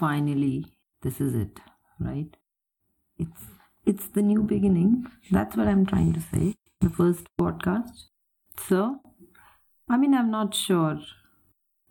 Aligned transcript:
finally 0.00 0.66
this 1.02 1.20
is 1.20 1.34
it, 1.34 1.60
right? 1.98 2.36
It's 3.18 3.46
it's 3.84 4.08
the 4.08 4.22
new 4.22 4.42
beginning. 4.42 5.06
That's 5.30 5.56
what 5.56 5.68
I'm 5.68 5.86
trying 5.86 6.12
to 6.14 6.20
say. 6.32 6.54
The 6.80 6.90
first 6.90 7.28
podcast. 7.40 8.04
So, 8.68 9.00
I 9.88 9.96
mean, 9.96 10.14
I'm 10.14 10.30
not 10.30 10.54
sure. 10.54 10.98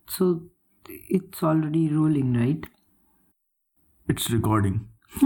So, 0.08 0.42
it's 0.88 1.42
already 1.42 1.88
rolling, 1.88 2.32
right? 2.34 2.64
It's 4.08 4.30
recording. 4.30 4.88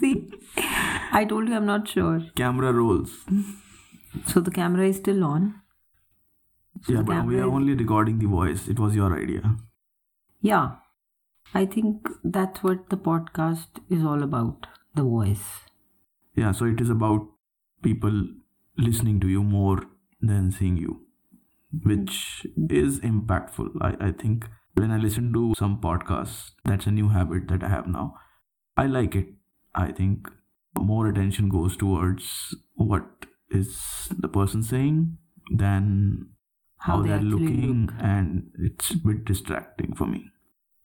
See, 0.00 0.30
I 1.20 1.26
told 1.28 1.48
you 1.48 1.56
I'm 1.56 1.66
not 1.66 1.88
sure. 1.88 2.20
Camera 2.36 2.72
rolls. 2.72 3.16
So 4.26 4.40
the 4.40 4.50
camera 4.50 4.86
is 4.88 4.96
still 4.96 5.24
on. 5.24 5.54
So 6.82 6.94
yeah, 6.94 7.02
but 7.02 7.26
we 7.26 7.38
are 7.38 7.48
only 7.48 7.74
recording 7.74 8.18
the 8.18 8.26
voice. 8.26 8.68
It 8.68 8.78
was 8.78 8.94
your 8.94 9.18
idea. 9.18 9.56
Yeah, 10.40 10.72
I 11.54 11.66
think 11.66 12.08
that's 12.24 12.62
what 12.62 12.88
the 12.90 12.96
podcast 12.96 13.80
is 13.90 14.02
all 14.04 14.22
about. 14.22 14.66
The 14.94 15.02
voice. 15.02 15.60
Yeah, 16.34 16.52
so 16.52 16.64
it 16.66 16.80
is 16.80 16.90
about 16.90 17.26
people 17.82 18.28
listening 18.76 19.20
to 19.20 19.28
you 19.28 19.42
more 19.42 19.84
than 20.20 20.50
seeing 20.50 20.76
you, 20.76 21.02
which 21.84 22.46
is 22.70 23.00
impactful. 23.00 23.70
I, 23.80 24.08
I 24.08 24.12
think 24.12 24.46
when 24.74 24.90
I 24.90 24.96
listen 24.98 25.32
to 25.34 25.54
some 25.58 25.80
podcasts, 25.80 26.52
that's 26.64 26.86
a 26.86 26.90
new 26.90 27.08
habit 27.10 27.48
that 27.48 27.62
I 27.62 27.68
have 27.68 27.86
now. 27.86 28.14
I 28.76 28.86
like 28.86 29.14
it. 29.14 29.28
I 29.74 29.92
think 29.92 30.28
more 30.78 31.06
attention 31.08 31.48
goes 31.48 31.76
towards 31.76 32.54
what 32.74 33.26
is 33.50 34.08
the 34.18 34.28
person 34.28 34.62
saying 34.62 35.18
than 35.50 36.28
How 36.78 36.96
how, 36.96 37.02
they 37.02 37.08
they're 37.10 37.20
looking, 37.20 37.86
look. 37.86 37.94
and 38.00 38.50
it's 38.58 38.90
a 38.90 38.96
bit 38.98 39.24
distracting 39.24 39.94
for 39.94 40.06
me. 40.06 40.31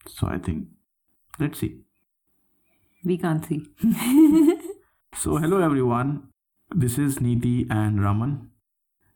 So 0.08 0.26
I 0.26 0.38
think, 0.38 0.68
let's 1.38 1.58
see. 1.58 1.80
We 3.04 3.18
can't 3.18 3.44
see. 3.44 3.66
So, 5.16 5.36
hello 5.38 5.60
everyone. 5.62 6.28
This 6.74 6.98
is 6.98 7.18
Neeti 7.18 7.66
and 7.70 8.02
Raman, 8.02 8.50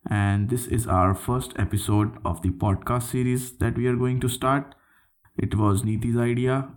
and 0.08 0.48
this 0.48 0.66
is 0.66 0.86
our 0.86 1.14
first 1.14 1.52
episode 1.56 2.16
of 2.24 2.40
the 2.42 2.50
podcast 2.50 3.10
series 3.10 3.58
that 3.58 3.76
we 3.76 3.86
are 3.86 3.94
going 3.94 4.18
to 4.20 4.28
start. 4.28 4.74
It 5.36 5.54
was 5.54 5.82
Neeti's 5.82 6.16
idea. 6.16 6.70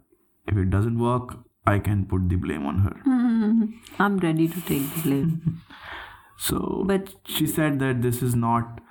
If 0.47 0.57
it 0.57 0.69
doesn't 0.69 1.00
work, 1.00 1.38
I 1.66 1.79
can 1.79 2.05
put 2.05 2.27
the 2.29 2.35
blame 2.35 2.66
on 2.66 2.79
her. 2.79 2.95
I'm 4.00 4.17
ready 4.17 4.47
to 4.50 4.61
take 4.61 4.94
the 4.95 5.02
blame. 5.02 5.61
So, 6.38 6.83
But 6.85 7.13
she 7.25 7.47
said 7.47 7.79
that 7.79 8.02
this 8.02 8.22
is 8.22 8.35
not 8.35 8.81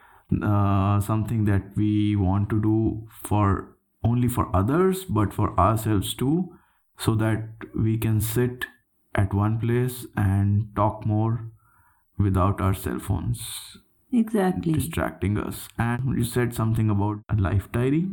uh, 0.43 1.01
something 1.01 1.45
that 1.45 1.77
we 1.77 2.17
want 2.17 2.49
to 2.49 2.61
do 2.61 3.07
for 3.23 3.74
only 4.05 4.29
for 4.29 4.55
others, 4.55 5.05
but 5.05 5.33
for 5.33 5.59
ourselves 5.59 6.15
too, 6.15 6.55
so 6.99 7.15
that 7.17 7.49
we 7.75 7.97
can 7.99 8.21
sit 8.21 8.67
at 9.15 9.33
one 9.33 9.59
place 9.59 10.07
and 10.17 10.69
talk 10.77 11.07
more 11.07 11.51
without 12.19 12.61
our 12.61 12.75
cell 12.75 12.99
phones 12.99 13.79
exactly. 14.13 14.73
distracting 14.73 15.39
us. 15.39 15.69
And 15.79 16.17
you 16.17 16.25
said 16.25 16.55
something 16.55 16.91
about 16.91 17.21
a 17.29 17.37
life 17.37 17.71
diary. 17.73 18.09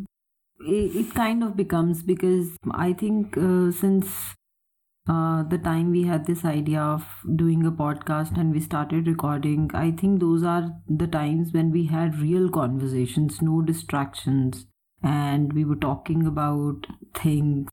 it, 0.66 0.95
it 0.95 1.14
kind 1.14 1.44
of 1.44 1.56
becomes 1.56 2.03
because 2.03 2.58
I 2.72 2.94
think 2.94 3.38
uh, 3.38 3.72
since 3.72 4.36
uh, 5.08 5.44
the 5.44 5.58
time 5.58 5.92
we 5.92 6.03
had 6.03 6.25
this 6.25 6.45
idea 6.45 6.80
of 6.80 7.06
doing 7.36 7.66
a 7.66 7.72
podcast 7.72 8.38
and 8.39 8.53
we 8.53 8.59
started 8.59 9.08
recording, 9.08 9.72
I 9.73 9.92
think 9.92 10.19
those 10.19 10.44
are 10.44 10.72
the 10.88 11.08
times 11.08 11.53
when 11.53 11.72
we 11.72 11.88
had 11.88 12.19
real 12.19 12.50
conversations, 12.50 13.42
no 13.42 13.62
distractions, 13.62 14.67
and 15.03 15.53
we 15.53 15.66
were 15.66 15.75
talking 15.75 16.25
about 16.25 16.88
things 17.16 17.69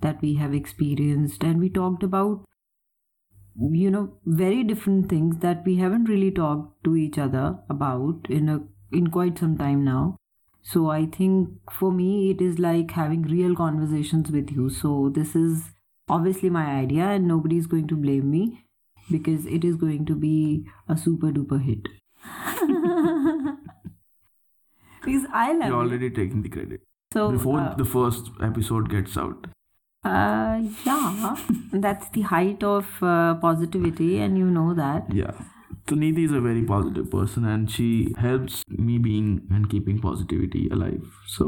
that 0.00 0.20
we 0.20 0.34
have 0.34 0.54
experienced, 0.54 1.42
and 1.42 1.60
we 1.60 1.68
talked 1.68 2.02
about 2.02 2.44
you 3.70 3.90
know 3.90 4.14
very 4.24 4.62
different 4.64 5.08
things 5.10 5.38
that 5.38 5.62
we 5.66 5.76
haven't 5.76 6.08
really 6.08 6.30
talked 6.30 6.82
to 6.84 6.96
each 6.96 7.18
other 7.18 7.58
about 7.68 8.26
in 8.30 8.48
a 8.48 8.60
in 8.90 9.08
quite 9.08 9.38
some 9.38 9.58
time 9.58 9.84
now 9.84 10.16
so 10.62 10.90
I 10.90 11.06
think 11.06 11.50
for 11.72 11.90
me, 11.90 12.30
it 12.30 12.40
is 12.40 12.58
like 12.58 12.92
having 12.92 13.22
real 13.22 13.56
conversations 13.56 14.30
with 14.30 14.50
you. 14.50 14.70
So 14.70 15.10
this 15.12 15.34
is 15.34 15.72
obviously 16.08 16.50
my 16.50 16.66
idea, 16.66 17.04
and 17.04 17.26
nobody's 17.26 17.66
going 17.66 17.88
to 17.88 17.96
blame 17.96 18.30
me 18.30 18.64
because 19.10 19.44
it 19.46 19.64
is 19.64 19.76
going 19.76 20.06
to 20.06 20.14
be 20.14 20.64
a 20.88 20.96
super 20.96 21.32
duper 21.32 21.60
hit. 21.60 21.88
because 25.04 25.26
I 25.32 25.52
love 25.52 25.68
You're 25.68 25.78
already 25.78 26.10
taking 26.10 26.42
the 26.42 26.48
credit. 26.48 26.80
So 27.12 27.30
Before 27.30 27.60
uh, 27.60 27.74
the 27.74 27.84
first 27.84 28.30
episode 28.42 28.88
gets 28.90 29.16
out. 29.16 29.46
uh, 30.04 30.60
yeah, 30.84 31.36
that's 31.72 32.08
the 32.10 32.22
height 32.22 32.62
of 32.62 33.02
uh, 33.02 33.34
positivity, 33.34 34.18
and 34.18 34.38
you 34.38 34.46
know 34.46 34.74
that. 34.74 35.12
Yeah. 35.12 35.32
So 35.88 35.96
is 36.00 36.32
a 36.32 36.40
very 36.40 36.62
positive 36.62 37.10
person 37.10 37.44
and 37.44 37.70
she 37.70 38.14
helps 38.16 38.62
me 38.68 38.98
being 38.98 39.46
and 39.50 39.68
keeping 39.68 39.98
positivity 40.00 40.68
alive. 40.70 41.04
So 41.26 41.46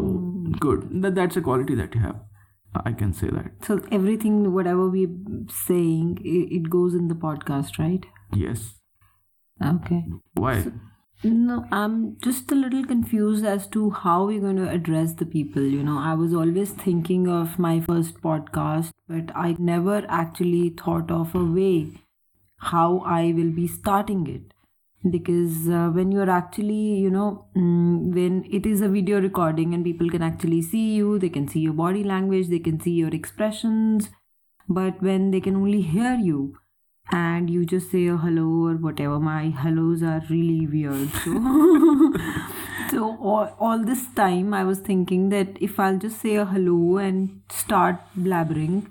good. 0.59 0.89
That, 1.03 1.15
that's 1.15 1.37
a 1.37 1.41
quality 1.41 1.75
that 1.77 1.95
you 1.95 2.01
have. 2.01 2.21
I 2.85 2.93
can 2.93 3.13
say 3.13 3.29
that. 3.31 3.53
So 3.65 3.81
everything, 3.93 4.53
whatever 4.53 4.91
we're 4.91 5.15
saying, 5.49 6.19
it, 6.25 6.57
it 6.57 6.71
goes 6.71 6.95
in 6.95 7.07
the 7.07 7.15
podcast, 7.15 7.79
right? 7.79 8.05
Yes. 8.35 8.75
Okay. 9.65 10.05
Why? 10.35 10.65
No, 11.25 11.67
I'm 11.73 12.19
just 12.21 12.53
a 12.53 12.55
little 12.55 12.85
confused 12.85 13.45
as 13.45 13.67
to 13.69 13.91
how 13.91 14.27
we're 14.27 14.41
going 14.41 14.57
to 14.57 14.69
address 14.69 15.15
the 15.15 15.27
people. 15.27 15.63
You 15.63 15.83
know, 15.83 15.99
I 15.99 16.15
was 16.15 16.35
always 16.35 16.71
thinking 16.71 17.29
of 17.29 17.59
my 17.59 17.81
first 17.81 18.21
podcast, 18.21 18.91
but 19.09 19.35
I 19.35 19.57
never 19.59 20.05
actually 20.09 20.71
thought 20.71 21.11
of 21.11 21.35
a 21.35 21.45
way 21.45 21.93
how 22.59 22.99
I 23.01 23.33
will 23.33 23.51
be 23.51 23.67
starting 23.67 24.27
it. 24.27 24.53
Because 25.11 25.69
uh, 25.69 25.91
when 25.91 26.13
you're 26.13 26.31
actually, 26.31 26.99
you 27.07 27.11
know, 27.11 27.47
mm, 27.57 28.15
when 28.15 28.45
it 28.51 28.67
is 28.67 28.81
a 28.81 28.89
video 28.89 29.21
recording 29.21 29.75
and 29.75 29.85
people 29.85 30.11
can 30.11 30.23
actually 30.23 30.63
see 30.63 30.95
you, 30.95 31.19
they 31.19 31.29
can 31.29 31.49
see 31.49 31.61
your 31.61 31.75
body 31.75 32.05
language, 32.05 32.49
they 32.49 32.59
can 32.59 32.81
see 32.81 32.93
your 32.93 33.11
expressions, 33.11 34.11
but 34.69 35.03
when 35.03 35.31
they 35.31 35.41
can 35.41 35.57
only 35.57 35.83
hear 35.83 36.15
you, 36.15 36.57
and 37.13 37.51
you 37.51 37.65
just 37.67 37.91
say 37.91 38.07
a 38.07 38.17
hello 38.17 38.47
or 38.67 38.75
whatever 38.77 39.19
my 39.21 39.51
hellos 39.51 40.03
are 40.03 40.23
really 40.31 40.67
weird 40.67 41.11
so 41.25 41.33
so 42.91 43.17
all, 43.21 43.55
all 43.59 43.79
this 43.85 44.07
time 44.15 44.55
i 44.55 44.65
was 44.65 44.79
thinking 44.79 45.29
that 45.29 45.49
if 45.61 45.79
i'll 45.79 45.99
just 45.99 46.21
say 46.21 46.35
a 46.37 46.45
hello 46.45 46.97
and 46.99 47.41
start 47.51 47.97
blabbering 48.17 48.87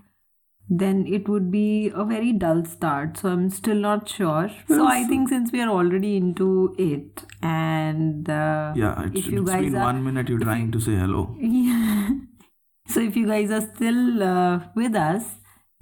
then 0.69 1.05
it 1.07 1.27
would 1.27 1.51
be 1.51 1.91
a 1.93 2.05
very 2.05 2.31
dull 2.31 2.63
start 2.65 3.17
so 3.17 3.29
i'm 3.29 3.49
still 3.49 3.75
not 3.87 4.07
sure 4.07 4.49
so 4.67 4.85
i 4.87 5.03
think 5.05 5.27
since 5.29 5.51
we 5.51 5.59
are 5.61 5.69
already 5.69 6.15
into 6.15 6.73
it 6.77 7.23
and 7.41 8.29
uh, 8.29 8.73
Yeah, 8.75 9.03
it's, 9.07 9.19
if 9.19 9.25
you 9.27 9.41
it's 9.41 9.49
guys 9.51 9.63
been 9.65 9.75
are 9.75 9.83
one 9.85 10.03
minute 10.03 10.29
you're 10.29 10.39
trying 10.39 10.71
to 10.71 10.79
say 10.79 10.95
hello. 10.95 11.35
yeah. 11.39 12.09
So 12.87 12.99
if 12.99 13.15
you 13.15 13.27
guys 13.27 13.49
are 13.49 13.61
still 13.61 14.21
uh, 14.21 14.59
with 14.75 14.93
us, 14.93 15.23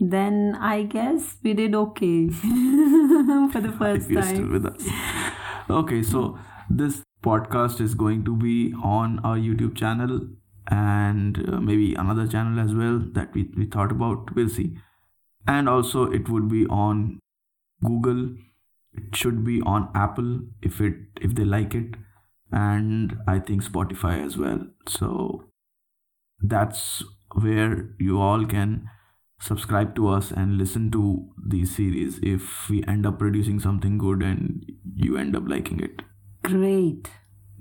then 0.02 0.58
I 0.60 0.84
guess 0.84 1.38
we 1.44 1.54
did 1.54 1.76
okay 1.76 2.30
for 3.52 3.62
the 3.62 3.74
first 3.80 4.06
if 4.06 4.12
you're 4.12 4.24
still 4.24 4.38
time. 4.38 4.52
with 4.52 4.66
us. 4.66 4.88
Okay, 5.70 6.02
so 6.02 6.40
this 6.70 7.04
podcast 7.24 7.80
is 7.80 7.94
going 7.94 8.26
to 8.26 8.36
be 8.36 8.74
on 8.84 9.20
our 9.20 9.38
YouTube 9.38 9.76
channel 9.76 10.28
and 10.70 11.38
uh, 11.48 11.60
maybe 11.60 11.94
another 11.94 12.28
channel 12.28 12.60
as 12.60 12.74
well 12.74 13.00
that 13.14 13.34
we, 13.34 13.50
we 13.56 13.66
thought 13.66 13.92
about. 13.92 14.34
We'll 14.36 14.50
see. 14.50 14.78
And 15.48 15.70
also, 15.70 16.12
it 16.12 16.30
would 16.30 16.50
be 16.50 16.66
on 16.66 17.20
Google. 17.84 18.36
It 18.94 19.16
should 19.16 19.44
be 19.44 19.62
on 19.62 19.90
Apple 19.96 20.42
if 20.62 20.82
it 20.82 20.96
if 21.22 21.36
they 21.36 21.46
like 21.46 21.74
it, 21.74 21.96
and 22.52 23.18
I 23.28 23.40
think 23.40 23.64
Spotify 23.64 24.24
as 24.26 24.38
well. 24.38 24.68
So 24.88 25.46
that's 26.42 27.04
where 27.34 27.90
you 28.00 28.20
all 28.20 28.46
can 28.46 28.90
subscribe 29.42 29.96
to 29.96 30.08
us 30.08 30.32
and 30.32 30.58
listen 30.58 30.92
to 30.92 31.28
these 31.54 31.76
series 31.76 32.20
if 32.22 32.70
we 32.70 32.84
end 32.88 33.06
up 33.06 33.18
producing 33.20 33.60
something 33.60 33.98
good 33.98 34.22
and 34.22 34.72
you 34.96 35.18
end 35.18 35.36
up 35.36 35.44
liking 35.48 35.80
it. 35.80 36.04
Great. 36.44 37.10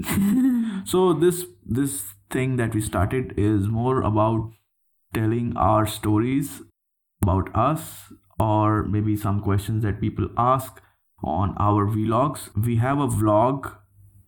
so 0.85 1.13
this 1.13 1.45
this 1.65 2.15
thing 2.31 2.57
that 2.57 2.75
we 2.75 2.81
started 2.81 3.35
is 3.37 3.69
more 3.69 4.03
about 4.03 4.51
telling 5.13 5.53
our 5.57 5.87
stories 5.87 6.63
about 7.23 7.51
us 7.55 8.13
or 8.39 8.85
maybe 8.85 9.17
some 9.17 9.41
questions 9.41 9.83
that 9.83 10.01
people 10.01 10.29
ask 10.39 10.81
on 11.23 11.55
our 11.59 11.87
vlogs. 11.87 12.49
We 12.57 12.77
have 12.77 12.99
a 12.99 13.09
vlog 13.09 13.77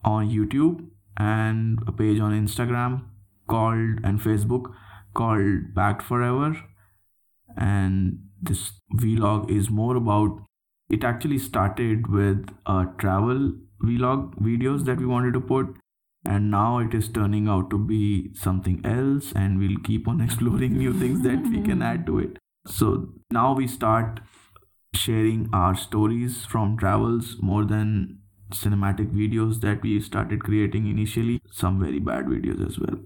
on 0.04 0.28
youtube 0.28 0.84
and 1.16 1.78
a 1.86 1.92
page 1.92 2.18
on 2.18 2.32
instagram 2.32 3.02
called 3.48 4.00
and 4.02 4.20
facebook 4.20 4.72
called 5.14 5.74
back 5.74 6.02
forever 6.02 6.56
and 7.56 8.18
this 8.40 8.72
vlog 8.94 9.50
is 9.50 9.70
more 9.70 9.96
about 9.96 10.40
it 10.92 11.04
actually 11.04 11.38
started 11.38 12.06
with 12.08 12.50
a 12.66 12.86
travel 12.98 13.52
vlog 13.82 14.34
videos 14.48 14.84
that 14.84 14.98
we 14.98 15.06
wanted 15.06 15.32
to 15.34 15.40
put. 15.40 15.74
And 16.24 16.50
now 16.50 16.78
it 16.78 16.94
is 16.94 17.08
turning 17.08 17.48
out 17.48 17.70
to 17.70 17.78
be 17.78 18.30
something 18.34 18.80
else 18.84 19.32
and 19.34 19.58
we'll 19.58 19.78
keep 19.82 20.06
on 20.06 20.20
exploring 20.26 20.76
new 20.76 20.92
things 20.92 21.22
that 21.22 21.42
we 21.42 21.62
can 21.62 21.78
hmm. 21.78 21.82
add 21.82 22.06
to 22.06 22.18
it. 22.18 22.38
So 22.66 23.08
now 23.30 23.54
we 23.54 23.66
start 23.66 24.20
sharing 24.94 25.48
our 25.52 25.74
stories 25.74 26.44
from 26.44 26.76
travels 26.76 27.36
more 27.40 27.64
than 27.64 28.18
cinematic 28.50 29.10
videos 29.10 29.60
that 29.62 29.82
we 29.82 30.00
started 30.00 30.44
creating 30.44 30.86
initially. 30.86 31.40
Some 31.50 31.80
very 31.80 31.98
bad 31.98 32.26
videos 32.26 32.64
as 32.64 32.78
well. 32.78 32.98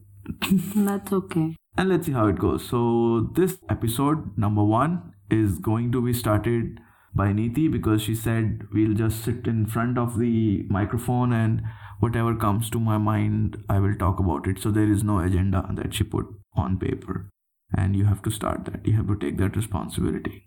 That's 0.84 1.12
okay. 1.12 1.54
And 1.78 1.90
let's 1.90 2.06
see 2.06 2.12
how 2.12 2.26
it 2.26 2.38
goes. 2.38 2.66
So 2.66 3.30
this 3.34 3.58
episode 3.68 4.38
number 4.38 4.64
1 4.64 5.12
is 5.30 5.58
going 5.58 5.92
to 5.92 6.00
be 6.00 6.14
started 6.14 6.80
by 7.14 7.28
Neeti 7.28 7.70
because 7.70 8.02
she 8.02 8.14
said 8.14 8.62
we'll 8.72 8.94
just 8.94 9.22
sit 9.22 9.46
in 9.46 9.66
front 9.66 9.98
of 9.98 10.18
the 10.18 10.64
microphone 10.70 11.32
and 11.32 11.62
whatever 12.00 12.34
comes 12.34 12.70
to 12.70 12.80
my 12.80 12.96
mind 12.96 13.62
I 13.68 13.78
will 13.78 13.94
talk 13.94 14.18
about 14.18 14.46
it. 14.46 14.58
So 14.58 14.70
there 14.70 14.90
is 14.90 15.04
no 15.04 15.18
agenda 15.18 15.68
that 15.74 15.94
she 15.94 16.04
put 16.04 16.26
on 16.54 16.78
paper. 16.78 17.30
And 17.76 17.94
you 17.94 18.06
have 18.06 18.22
to 18.22 18.30
start 18.30 18.64
that. 18.66 18.86
You 18.86 18.94
have 18.94 19.08
to 19.08 19.16
take 19.16 19.36
that 19.38 19.56
responsibility 19.56 20.45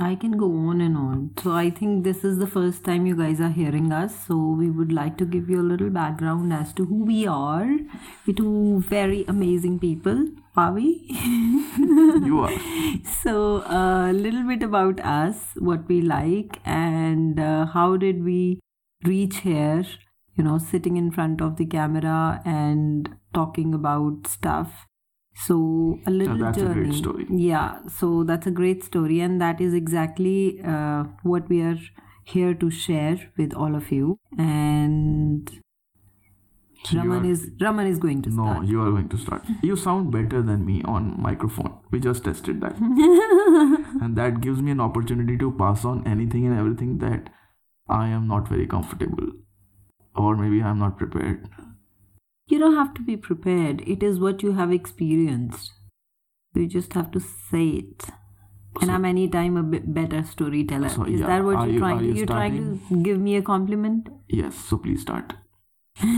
I 0.00 0.14
can 0.14 0.36
go 0.36 0.46
on 0.46 0.80
and 0.80 0.96
on. 0.96 1.30
So 1.42 1.52
I 1.52 1.70
think 1.70 2.04
this 2.04 2.24
is 2.24 2.38
the 2.38 2.46
first 2.46 2.84
time 2.84 3.06
you 3.06 3.16
guys 3.16 3.40
are 3.40 3.48
hearing 3.50 3.92
us. 3.92 4.14
So 4.26 4.36
we 4.36 4.70
would 4.70 4.92
like 4.92 5.16
to 5.18 5.24
give 5.24 5.50
you 5.50 5.60
a 5.60 5.68
little 5.70 5.90
background 5.90 6.52
as 6.52 6.72
to 6.74 6.84
who 6.84 7.04
we 7.04 7.26
are. 7.26 7.68
We're 8.26 8.34
two 8.34 8.80
very 8.86 9.24
amazing 9.26 9.78
people, 9.80 10.28
are 10.56 10.72
we? 10.72 11.06
you 11.78 12.40
are 12.40 12.58
so 13.22 13.62
a 13.66 14.12
little 14.12 14.44
bit 14.44 14.62
about 14.62 15.00
us, 15.00 15.54
what 15.56 15.88
we 15.88 16.00
like, 16.00 16.60
and 16.64 17.38
uh, 17.38 17.66
how 17.66 17.96
did 17.96 18.24
we 18.24 18.60
reach 19.04 19.38
here? 19.38 19.84
You 20.36 20.44
know, 20.44 20.58
sitting 20.58 20.96
in 20.96 21.10
front 21.10 21.40
of 21.40 21.56
the 21.56 21.66
camera 21.66 22.40
and 22.44 23.16
talking 23.34 23.74
about 23.74 24.26
stuff. 24.26 24.87
So 25.46 25.98
a 26.06 26.10
little 26.10 26.38
that's 26.38 26.58
a 26.58 26.62
journey. 26.62 26.74
great 26.86 26.94
story. 26.94 27.26
Yeah, 27.30 27.78
so 27.98 28.24
that's 28.24 28.46
a 28.46 28.50
great 28.50 28.82
story, 28.84 29.20
and 29.20 29.40
that 29.40 29.60
is 29.60 29.74
exactly 29.74 30.60
uh, 30.64 31.04
what 31.22 31.48
we 31.48 31.60
are 31.62 31.76
here 32.24 32.54
to 32.54 32.70
share 32.70 33.16
with 33.38 33.54
all 33.54 33.74
of 33.74 33.92
you. 33.92 34.18
And 34.36 35.48
You 36.90 36.98
Raman 37.00 37.24
are- 37.26 37.30
is 37.30 37.40
Raman 37.60 37.86
is 37.92 37.98
going 38.02 38.20
to 38.24 38.30
no 38.30 38.44
start. 38.44 38.62
No, 38.64 38.68
you 38.72 38.82
are 38.82 38.90
going 38.90 39.08
to 39.14 39.18
start 39.22 39.48
you 39.68 39.76
sound 39.84 40.10
better 40.12 40.42
than 40.50 40.60
me 40.66 40.76
on 40.92 41.08
microphone 41.24 41.72
we 41.94 41.98
just 42.04 42.24
tested 42.28 42.60
that 42.66 42.78
and 44.04 44.16
that 44.20 44.38
gives 44.44 44.62
me 44.68 44.70
an 44.76 44.80
opportunity 44.84 45.36
to 45.42 45.50
pass 45.62 45.84
on 45.84 46.06
anything 46.12 46.46
and 46.50 46.56
everything 46.62 46.92
that 46.98 47.28
I 47.96 48.06
am 48.18 48.28
not 48.28 48.48
very 48.52 48.66
comfortable 48.76 49.26
or 50.14 50.36
maybe 50.36 50.62
I'm 50.62 50.78
not 50.84 50.96
prepared 51.02 51.48
You 52.48 52.58
don't 52.58 52.74
have 52.76 52.94
to 52.94 53.02
be 53.02 53.16
prepared. 53.16 53.82
It 53.86 54.02
is 54.02 54.18
what 54.18 54.42
you 54.42 54.52
have 54.52 54.72
experienced. 54.72 55.72
You 56.54 56.66
just 56.66 56.94
have 56.94 57.10
to 57.12 57.20
say 57.20 57.66
it. 57.82 58.04
And 58.80 58.90
I'm 58.90 59.04
anytime 59.04 59.56
a 59.56 59.62
bit 59.62 59.92
better 59.92 60.22
storyteller. 60.24 60.88
So, 60.88 61.04
is 61.04 61.20
yeah, 61.20 61.26
that 61.26 61.44
what 61.44 61.64
you're 61.66 61.74
you- 61.74 61.78
trying 61.80 61.98
to? 61.98 62.04
you 62.06 62.12
You're 62.14 62.26
trying 62.26 62.80
to 62.88 63.02
give 63.02 63.18
me 63.20 63.36
a 63.36 63.42
compliment. 63.42 64.08
yes 64.28 64.54
so 64.70 64.76
please 64.78 65.00
start 65.02 65.32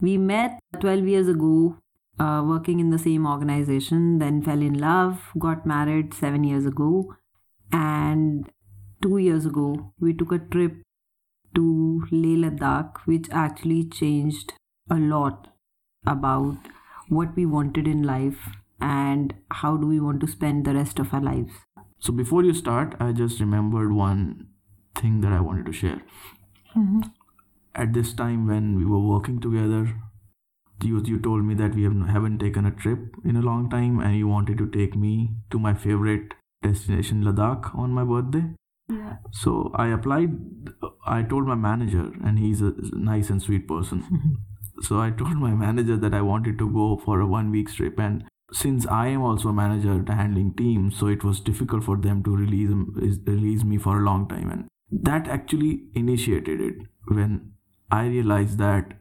we 0.00 0.16
met 0.18 0.58
12 0.80 1.06
years 1.06 1.28
ago, 1.28 1.76
uh, 2.18 2.42
working 2.46 2.80
in 2.80 2.90
the 2.90 2.98
same 2.98 3.26
organization. 3.26 4.18
Then 4.18 4.42
fell 4.42 4.62
in 4.62 4.78
love. 4.78 5.20
Got 5.38 5.66
married 5.66 6.14
seven 6.14 6.44
years 6.44 6.66
ago, 6.66 7.14
and 7.72 8.48
two 9.02 9.18
years 9.18 9.46
ago 9.46 9.92
we 10.00 10.12
took 10.14 10.32
a 10.32 10.38
trip 10.38 10.82
to 11.56 12.04
Leh 12.10 12.36
Ladakh, 12.48 12.98
which 13.06 13.28
actually 13.30 13.84
changed 13.88 14.52
a 14.90 14.96
lot 14.96 15.48
about 16.06 16.56
what 17.08 17.34
we 17.36 17.46
wanted 17.46 17.86
in 17.86 18.02
life 18.02 18.38
and 18.80 19.34
how 19.50 19.76
do 19.76 19.86
we 19.86 20.00
want 20.00 20.20
to 20.20 20.26
spend 20.26 20.64
the 20.64 20.74
rest 20.74 20.98
of 20.98 21.12
our 21.14 21.20
lives. 21.20 21.52
So 22.00 22.12
before 22.12 22.42
you 22.44 22.52
start, 22.52 22.96
I 22.98 23.12
just 23.12 23.38
remembered 23.38 23.92
one 23.92 24.48
thing 24.96 25.20
that 25.20 25.32
I 25.32 25.40
wanted 25.40 25.66
to 25.66 25.72
share. 25.72 26.02
Mm-hmm. 26.76 27.02
At 27.74 27.92
this 27.92 28.12
time 28.12 28.46
when 28.46 28.76
we 28.76 28.84
were 28.84 29.00
working 29.00 29.40
together, 29.40 29.94
you 30.82 31.00
you 31.06 31.18
told 31.20 31.44
me 31.44 31.54
that 31.54 31.74
we 31.74 31.84
have, 31.84 31.94
haven't 32.08 32.38
taken 32.38 32.66
a 32.66 32.72
trip 32.72 33.14
in 33.24 33.36
a 33.36 33.40
long 33.40 33.70
time, 33.70 34.00
and 34.00 34.16
you 34.16 34.26
wanted 34.26 34.58
to 34.58 34.66
take 34.66 34.96
me 34.96 35.30
to 35.50 35.58
my 35.58 35.74
favorite 35.74 36.34
destination, 36.62 37.22
Ladakh, 37.22 37.74
on 37.74 37.92
my 37.92 38.04
birthday. 38.04 38.44
Yeah. 38.88 39.16
So 39.30 39.70
I 39.74 39.88
applied. 39.88 40.36
I 41.06 41.22
told 41.22 41.46
my 41.46 41.54
manager, 41.54 42.10
and 42.24 42.38
he's 42.38 42.60
a 42.60 42.74
nice 42.92 43.30
and 43.30 43.40
sweet 43.40 43.68
person. 43.68 44.02
Mm-hmm. 44.02 44.34
So 44.82 45.00
I 45.00 45.10
told 45.10 45.36
my 45.36 45.50
manager 45.52 45.96
that 45.96 46.14
I 46.14 46.22
wanted 46.22 46.58
to 46.58 46.70
go 46.70 46.96
for 47.04 47.20
a 47.20 47.26
one 47.26 47.50
week 47.50 47.72
trip, 47.72 47.98
and 47.98 48.24
since 48.52 48.86
I 48.86 49.08
am 49.08 49.22
also 49.22 49.48
a 49.48 49.52
manager 49.52 50.02
handling 50.12 50.54
teams, 50.54 50.96
so 50.98 51.06
it 51.06 51.24
was 51.24 51.40
difficult 51.40 51.84
for 51.84 51.96
them 51.96 52.22
to 52.24 52.36
release 52.36 52.70
release 53.26 53.64
me 53.64 53.78
for 53.78 53.98
a 53.98 54.04
long 54.04 54.28
time, 54.28 54.50
and 54.50 54.68
that 55.10 55.28
actually 55.28 55.84
initiated 55.94 56.60
it 56.60 56.74
when 57.08 57.52
I 57.90 58.06
realized 58.06 58.58
that 58.58 58.94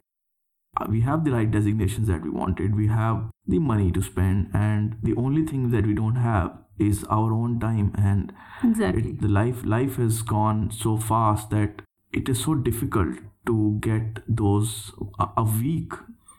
uh, 0.80 0.86
we 0.90 1.02
have 1.02 1.26
the 1.26 1.32
right 1.32 1.50
designations 1.52 2.08
that 2.08 2.22
we 2.24 2.30
wanted, 2.30 2.76
we 2.76 2.88
have 2.88 3.30
the 3.46 3.60
money 3.60 3.92
to 3.92 4.02
spend, 4.02 4.50
and 4.54 4.98
the 5.04 5.16
only 5.16 5.46
thing 5.46 5.72
that 5.72 5.86
we 5.86 5.94
don't 5.94 6.16
have 6.16 6.58
is 6.80 7.04
our 7.10 7.34
own 7.34 7.60
time 7.60 7.94
and 7.98 8.34
Exactly. 8.64 9.12
it, 9.12 9.22
the 9.22 9.28
life 9.28 9.64
life 9.66 9.98
has 9.98 10.22
gone 10.22 10.72
so 10.72 10.98
fast 10.98 11.50
that 11.52 11.82
it 12.12 12.30
is 12.30 12.44
so 12.44 12.56
difficult 12.56 13.18
to 13.46 13.78
get 13.82 14.20
those 14.28 14.92
a, 15.20 15.28
a 15.38 15.44
week 15.44 15.94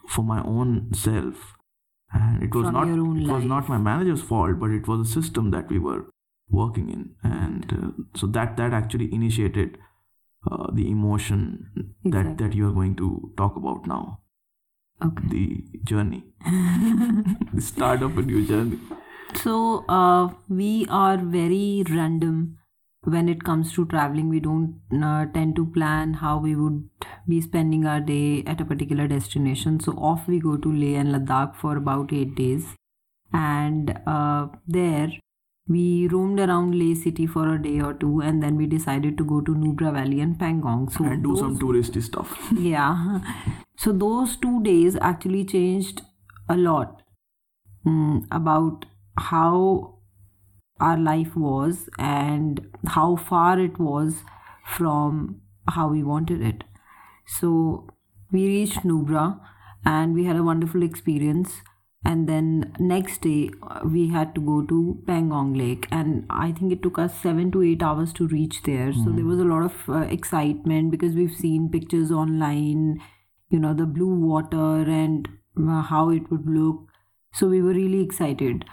for 0.08 0.22
my 0.22 0.42
own 0.42 0.92
self. 0.94 1.54
And 2.12 2.42
it 2.42 2.54
was 2.54 2.64
From 2.66 2.74
not 2.74 2.88
it 2.88 3.28
was 3.32 3.42
life. 3.42 3.48
not 3.48 3.68
my 3.68 3.78
manager's 3.78 4.22
fault 4.22 4.58
but 4.60 4.70
it 4.70 4.86
was 4.86 5.08
a 5.08 5.10
system 5.12 5.50
that 5.50 5.68
we 5.70 5.78
were 5.78 6.04
working 6.50 6.90
in. 6.90 7.14
And 7.22 7.72
uh, 7.72 8.18
so 8.18 8.26
that 8.28 8.56
that 8.58 8.72
actually 8.74 9.12
initiated 9.14 9.78
uh, 10.50 10.66
the 10.72 10.88
emotion 10.90 11.94
that 12.04 12.36
that 12.38 12.54
you 12.54 12.68
are 12.68 12.72
going 12.72 12.96
to 12.96 13.32
talk 13.36 13.56
about 13.56 13.86
now. 13.86 14.18
Okay. 15.04 15.28
the 15.28 15.64
journey. 15.84 16.24
The 17.54 17.60
start 17.60 18.02
of 18.02 18.16
a 18.18 18.22
new 18.22 18.46
journey. 18.46 18.78
So 19.34 19.84
uh, 19.88 20.28
we 20.48 20.86
are 20.88 21.16
very 21.16 21.84
random 21.88 22.58
when 23.04 23.28
it 23.28 23.42
comes 23.44 23.72
to 23.74 23.84
traveling. 23.86 24.28
We 24.28 24.40
don't 24.40 24.80
uh, 24.92 25.26
tend 25.26 25.56
to 25.56 25.66
plan 25.66 26.14
how 26.14 26.38
we 26.38 26.54
would 26.54 26.88
be 27.28 27.40
spending 27.40 27.86
our 27.86 28.00
day 28.00 28.42
at 28.46 28.60
a 28.60 28.64
particular 28.64 29.08
destination. 29.08 29.80
So 29.80 29.92
off 29.92 30.28
we 30.28 30.40
go 30.40 30.56
to 30.56 30.72
Leh 30.72 30.98
and 30.98 31.14
Ladakh 31.14 31.56
for 31.56 31.76
about 31.76 32.12
eight 32.12 32.34
days, 32.34 32.66
and 33.32 33.98
uh, 34.06 34.48
there 34.66 35.12
we 35.68 36.08
roamed 36.08 36.40
around 36.40 36.74
Leh 36.74 36.94
city 36.94 37.26
for 37.26 37.54
a 37.54 37.62
day 37.62 37.80
or 37.80 37.94
two, 37.94 38.20
and 38.20 38.42
then 38.42 38.56
we 38.56 38.66
decided 38.66 39.16
to 39.18 39.24
go 39.24 39.40
to 39.40 39.54
Nubra 39.54 39.92
Valley 39.92 40.20
and 40.20 40.38
Pangong. 40.38 40.90
So 40.92 41.04
and 41.04 41.22
do 41.22 41.36
some 41.36 41.58
touristy 41.58 42.02
stuff 42.02 42.36
yeah. 42.58 43.20
So 43.76 43.92
those 43.92 44.36
two 44.36 44.62
days 44.62 44.96
actually 45.00 45.44
changed 45.44 46.02
a 46.48 46.56
lot 46.56 47.02
mm, 47.86 48.26
about 48.30 48.86
how 49.18 49.91
our 50.88 50.98
life 50.98 51.34
was 51.36 51.88
and 51.98 52.60
how 52.98 53.08
far 53.30 53.58
it 53.64 53.78
was 53.78 54.22
from 54.76 55.40
how 55.76 55.88
we 55.88 56.02
wanted 56.12 56.42
it. 56.52 56.64
So 57.40 57.88
we 58.30 58.46
reached 58.46 58.80
Nubra 58.92 59.26
and 59.84 60.14
we 60.14 60.24
had 60.24 60.36
a 60.36 60.42
wonderful 60.42 60.82
experience. 60.82 61.60
And 62.04 62.28
then 62.28 62.74
next 62.80 63.20
day 63.22 63.50
uh, 63.62 63.80
we 63.96 64.08
had 64.12 64.34
to 64.36 64.40
go 64.40 64.54
to 64.70 64.78
Pangong 65.08 65.56
Lake, 65.56 65.86
and 65.98 66.24
I 66.28 66.50
think 66.50 66.72
it 66.72 66.82
took 66.82 66.98
us 67.02 67.12
seven 67.26 67.52
to 67.52 67.62
eight 67.62 67.84
hours 67.88 68.12
to 68.14 68.26
reach 68.26 68.56
there. 68.64 68.92
So 68.92 69.12
there 69.18 69.24
was 69.24 69.38
a 69.38 69.44
lot 69.44 69.62
of 69.66 69.88
uh, 69.88 70.00
excitement 70.16 70.90
because 70.90 71.14
we've 71.14 71.36
seen 71.42 71.68
pictures 71.74 72.10
online, 72.10 73.00
you 73.50 73.60
know, 73.60 73.72
the 73.82 73.86
blue 73.86 74.18
water 74.24 74.82
and 74.96 75.28
uh, 75.56 75.82
how 75.82 76.10
it 76.10 76.28
would 76.32 76.48
look. 76.56 76.88
So 77.32 77.46
we 77.46 77.62
were 77.62 77.76
really 77.78 78.02
excited. 78.02 78.64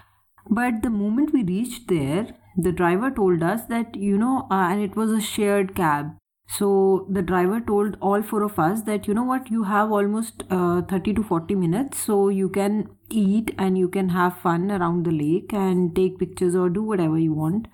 But 0.49 0.81
the 0.83 0.89
moment 0.89 1.33
we 1.33 1.43
reached 1.43 1.87
there, 1.87 2.27
the 2.57 2.71
driver 2.71 3.11
told 3.11 3.43
us 3.43 3.61
that, 3.65 3.95
you 3.95 4.17
know, 4.17 4.47
uh, 4.51 4.67
and 4.69 4.81
it 4.81 4.95
was 4.95 5.11
a 5.11 5.21
shared 5.21 5.75
cab. 5.75 6.15
So 6.47 7.05
the 7.09 7.21
driver 7.21 7.59
told 7.61 7.95
all 8.01 8.23
four 8.23 8.41
of 8.43 8.57
us 8.57 8.81
that, 8.83 9.07
you 9.07 9.13
know 9.13 9.23
what, 9.23 9.51
you 9.51 9.63
have 9.63 9.91
almost 9.91 10.43
uh, 10.49 10.81
30 10.81 11.13
to 11.15 11.23
40 11.23 11.53
minutes. 11.55 11.99
So 11.99 12.29
you 12.29 12.49
can 12.49 12.89
eat 13.09 13.53
and 13.57 13.77
you 13.77 13.87
can 13.87 14.09
have 14.09 14.39
fun 14.39 14.71
around 14.71 15.05
the 15.05 15.11
lake 15.11 15.53
and 15.53 15.95
take 15.95 16.17
pictures 16.17 16.55
or 16.55 16.69
do 16.69 16.81
whatever 16.81 17.19
you 17.19 17.33
want. 17.33 17.67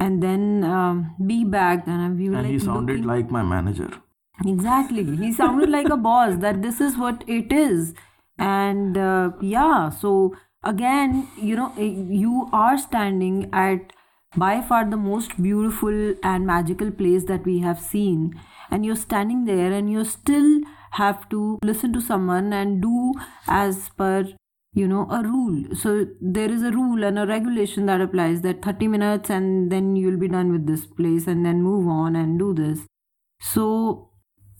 And 0.00 0.22
then 0.22 0.64
um, 0.64 1.14
be 1.26 1.44
back. 1.44 1.86
And 1.86 2.18
we 2.18 2.30
were 2.30 2.36
and 2.36 2.44
like 2.44 2.52
he 2.52 2.58
sounded 2.58 2.92
looking- 2.94 3.06
like 3.06 3.30
my 3.30 3.42
manager 3.42 3.90
Exactly. 4.44 5.04
He 5.16 5.32
sounded 5.32 5.68
like 5.68 5.88
a 5.88 5.96
boss 5.96 6.38
that 6.38 6.62
this 6.62 6.80
is 6.80 6.96
what 6.96 7.22
it 7.28 7.52
is. 7.52 7.94
And 8.36 8.98
uh, 8.98 9.30
yeah, 9.40 9.90
so 9.90 10.34
again, 10.64 11.28
you 11.36 11.56
know, 11.56 11.72
eh, 11.78 11.94
you 12.22 12.48
are 12.52 12.76
standing 12.78 13.48
at 13.52 13.92
by 14.36 14.60
far 14.60 14.88
the 14.88 14.96
most 14.96 15.40
beautiful 15.40 16.14
and 16.22 16.46
magical 16.46 16.90
place 16.90 17.24
that 17.24 17.44
we 17.44 17.60
have 17.60 17.78
seen. 17.80 18.40
And 18.70 18.84
you're 18.84 18.96
standing 18.96 19.44
there 19.44 19.72
and 19.72 19.90
you're 19.90 20.04
still 20.04 20.60
have 20.92 21.28
to 21.28 21.58
listen 21.62 21.92
to 21.92 22.00
someone 22.00 22.52
and 22.52 22.82
do 22.82 23.12
as 23.46 23.90
per 23.96 24.24
you 24.72 24.88
know 24.88 25.06
a 25.10 25.22
rule 25.22 25.74
so 25.74 26.06
there 26.20 26.50
is 26.50 26.62
a 26.62 26.70
rule 26.72 27.04
and 27.04 27.18
a 27.18 27.26
regulation 27.26 27.86
that 27.86 28.00
applies 28.00 28.40
that 28.42 28.62
30 28.62 28.88
minutes 28.88 29.30
and 29.30 29.70
then 29.70 29.94
you'll 29.96 30.18
be 30.18 30.28
done 30.28 30.50
with 30.52 30.66
this 30.66 30.84
place 30.84 31.28
and 31.28 31.46
then 31.46 31.62
move 31.62 31.86
on 31.86 32.16
and 32.16 32.38
do 32.40 32.52
this 32.52 32.80
so 33.40 34.10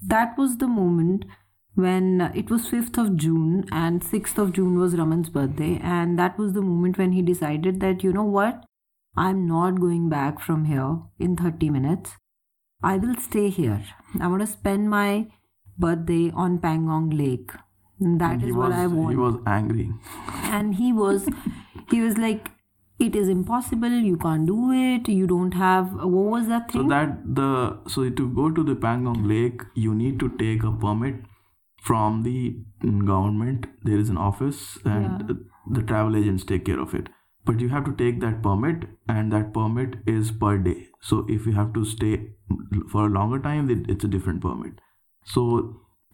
that 0.07 0.39
was 0.39 0.59
the 0.59 0.69
moment 0.69 1.25
when 1.75 2.21
uh, 2.21 2.33
it 2.35 2.51
was 2.51 2.69
5th 2.69 2.99
of 2.99 3.17
June 3.17 3.65
and 3.73 4.03
6th 4.03 4.39
of 4.39 4.53
June 4.53 4.79
was 4.79 4.95
Raman's 4.95 5.31
birthday. 5.31 5.81
And 5.83 6.19
that 6.19 6.39
was 6.39 6.53
the 6.53 6.63
moment 6.63 6.99
when 6.99 7.13
he 7.13 7.23
decided 7.23 7.81
that 7.81 8.05
you 8.05 8.13
know 8.13 8.25
what? 8.25 8.65
I'm 9.17 9.47
not 9.47 9.81
going 9.81 10.09
back 10.09 10.41
from 10.41 10.65
here 10.65 10.99
in 11.19 11.37
30 11.37 11.71
minutes. 11.71 12.13
I 12.83 12.97
will 12.97 13.17
stay 13.17 13.49
here. 13.49 13.83
I 14.21 14.27
want 14.27 14.43
to 14.43 14.47
spend 14.47 14.91
my 14.91 15.27
birthday 15.79 16.31
on 16.35 16.59
Pangong 16.59 17.17
Lake. 17.17 17.53
That 18.01 18.43
is 18.43 18.53
what 18.53 18.71
was, 18.71 18.79
I 18.79 18.87
want. 18.87 19.11
He 19.11 19.17
was 19.17 19.37
angry. 19.47 19.93
and 20.45 20.75
he 20.75 20.93
was 20.93 21.29
he 21.91 22.01
was 22.01 22.19
like 22.19 22.51
it 22.99 23.17
is 23.17 23.29
impossible. 23.29 23.89
You 23.89 24.17
can't 24.17 24.47
do 24.47 24.73
it. 24.73 25.09
You 25.09 25.27
don't 25.27 25.53
have 25.53 25.93
what 25.95 26.31
was 26.35 26.49
that 26.49 26.71
thing? 26.71 26.83
So 26.83 26.89
that 26.89 27.35
the 27.35 27.79
so 27.87 28.11
to 28.11 28.29
go 28.31 28.51
to 28.51 28.65
the 28.65 28.75
Pangong 28.75 29.29
Lake, 29.29 29.63
you 29.75 29.95
need 29.95 30.19
to 30.21 30.29
take 30.37 30.65
a 30.65 30.73
permit 30.73 31.15
from 31.89 32.23
the 32.23 32.37
government. 33.11 33.67
There 33.91 33.99
is 34.05 34.11
an 34.15 34.17
office, 34.29 34.63
and 34.85 35.37
the 35.79 35.83
travel 35.93 36.17
agents 36.23 36.45
take 36.53 36.65
care 36.71 36.81
of 36.87 36.95
it. 36.95 37.09
But 37.49 37.61
you 37.61 37.69
have 37.71 37.85
to 37.87 37.95
take 38.03 38.21
that 38.21 38.43
permit, 38.43 38.85
and 39.15 39.33
that 39.33 39.53
permit 39.57 39.97
is 40.13 40.31
per 40.45 40.53
day. 40.67 40.77
So 41.01 41.27
if 41.39 41.47
you 41.47 41.53
have 41.57 41.73
to 41.75 41.85
stay 41.85 42.13
for 42.93 43.07
a 43.07 43.15
longer 43.17 43.41
time, 43.47 43.71
it's 43.95 44.05
a 44.09 44.13
different 44.15 44.41
permit. 44.47 44.81
So 45.25 45.49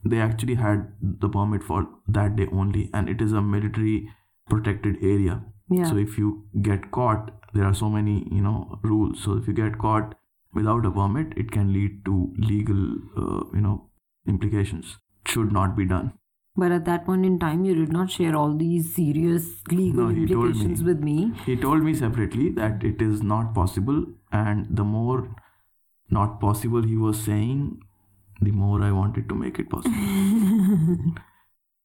they 0.05 0.21
actually 0.25 0.57
had 0.63 0.89
the 1.25 1.29
permit 1.29 1.63
for 1.63 1.87
that 2.19 2.35
day 2.41 2.47
only, 2.53 2.91
and 2.93 3.09
it 3.15 3.23
is 3.27 3.33
a 3.33 3.43
military 3.43 4.09
protected 4.55 4.97
area. 5.03 5.37
yeah 5.79 5.91
So 5.91 6.01
if 6.05 6.17
you 6.21 6.31
get 6.69 6.91
caught, 6.97 7.31
there 7.59 7.67
are 7.67 7.77
so 7.83 7.91
many, 7.99 8.15
you 8.39 8.43
know, 8.47 8.57
rules. 8.83 9.23
So 9.27 9.37
if 9.43 9.47
you 9.51 9.55
get 9.61 9.79
caught 9.85 10.17
without 10.61 10.89
a 10.91 10.91
permit, 10.99 11.39
it 11.45 11.53
can 11.59 11.73
lead 11.77 12.05
to 12.11 12.17
legal, 12.53 12.83
uh, 13.25 13.45
you 13.55 13.63
know, 13.67 13.77
implications. 14.35 14.97
Should 15.27 15.53
not 15.53 15.77
be 15.77 15.85
done. 15.85 16.13
but 16.57 16.73
at 16.77 16.85
that 16.87 17.05
point 17.07 17.25
in 17.27 17.39
time 17.43 17.65
you 17.65 17.75
did 17.77 17.93
not 17.97 18.11
share 18.15 18.35
all 18.39 18.55
these 18.61 18.87
serious 18.95 19.45
legal 19.71 20.09
No, 20.09 20.15
he 20.15 20.27
told 20.27 20.31
me. 20.31 20.49
implications 20.49 20.83
with 20.89 21.01
me 21.09 21.15
He 21.47 21.55
told 21.65 21.85
me 21.89 21.95
separately 22.01 22.49
that 22.57 22.83
it 22.89 23.01
is 23.07 23.23
not 23.23 23.55
possible, 23.59 24.01
and 24.41 24.67
the 24.81 24.85
more 24.85 25.29
not 26.19 26.41
possible 26.41 26.83
he 26.83 26.97
was 26.97 27.21
saying, 27.29 27.63
the 28.41 28.51
more 28.63 28.83
I 28.83 28.91
wanted 28.93 29.29
to 29.29 29.35
make 29.45 29.59
it 29.65 29.71
possible. 29.71 29.95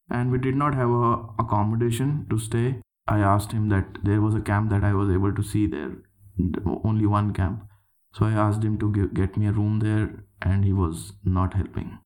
and 0.10 0.32
we 0.32 0.38
did 0.39 0.56
not 0.56 0.75
have 0.75 0.89
a 0.89 1.13
accommodation 1.46 2.25
to 2.30 2.38
stay. 2.38 2.80
I 3.08 3.20
asked 3.20 3.51
him 3.51 3.70
that 3.70 3.98
there 4.04 4.22
was 4.22 4.36
a 4.36 4.42
camp 4.42 4.70
that 4.72 4.84
I 4.84 4.94
was 4.94 5.10
able 5.10 5.34
to 5.39 5.44
see 5.44 5.68
there, 5.68 5.92
only 6.84 7.06
one 7.06 7.34
camp. 7.34 7.63
So 8.13 8.25
I 8.25 8.32
asked 8.32 8.63
him 8.63 8.77
to 8.80 8.92
give, 8.92 9.13
get 9.13 9.38
me 9.38 9.48
a 9.48 9.51
room 9.51 9.80
there, 9.80 10.24
and 10.42 10.63
he 10.65 10.74
was 10.74 11.13
not 11.24 11.54
helping. 11.54 12.00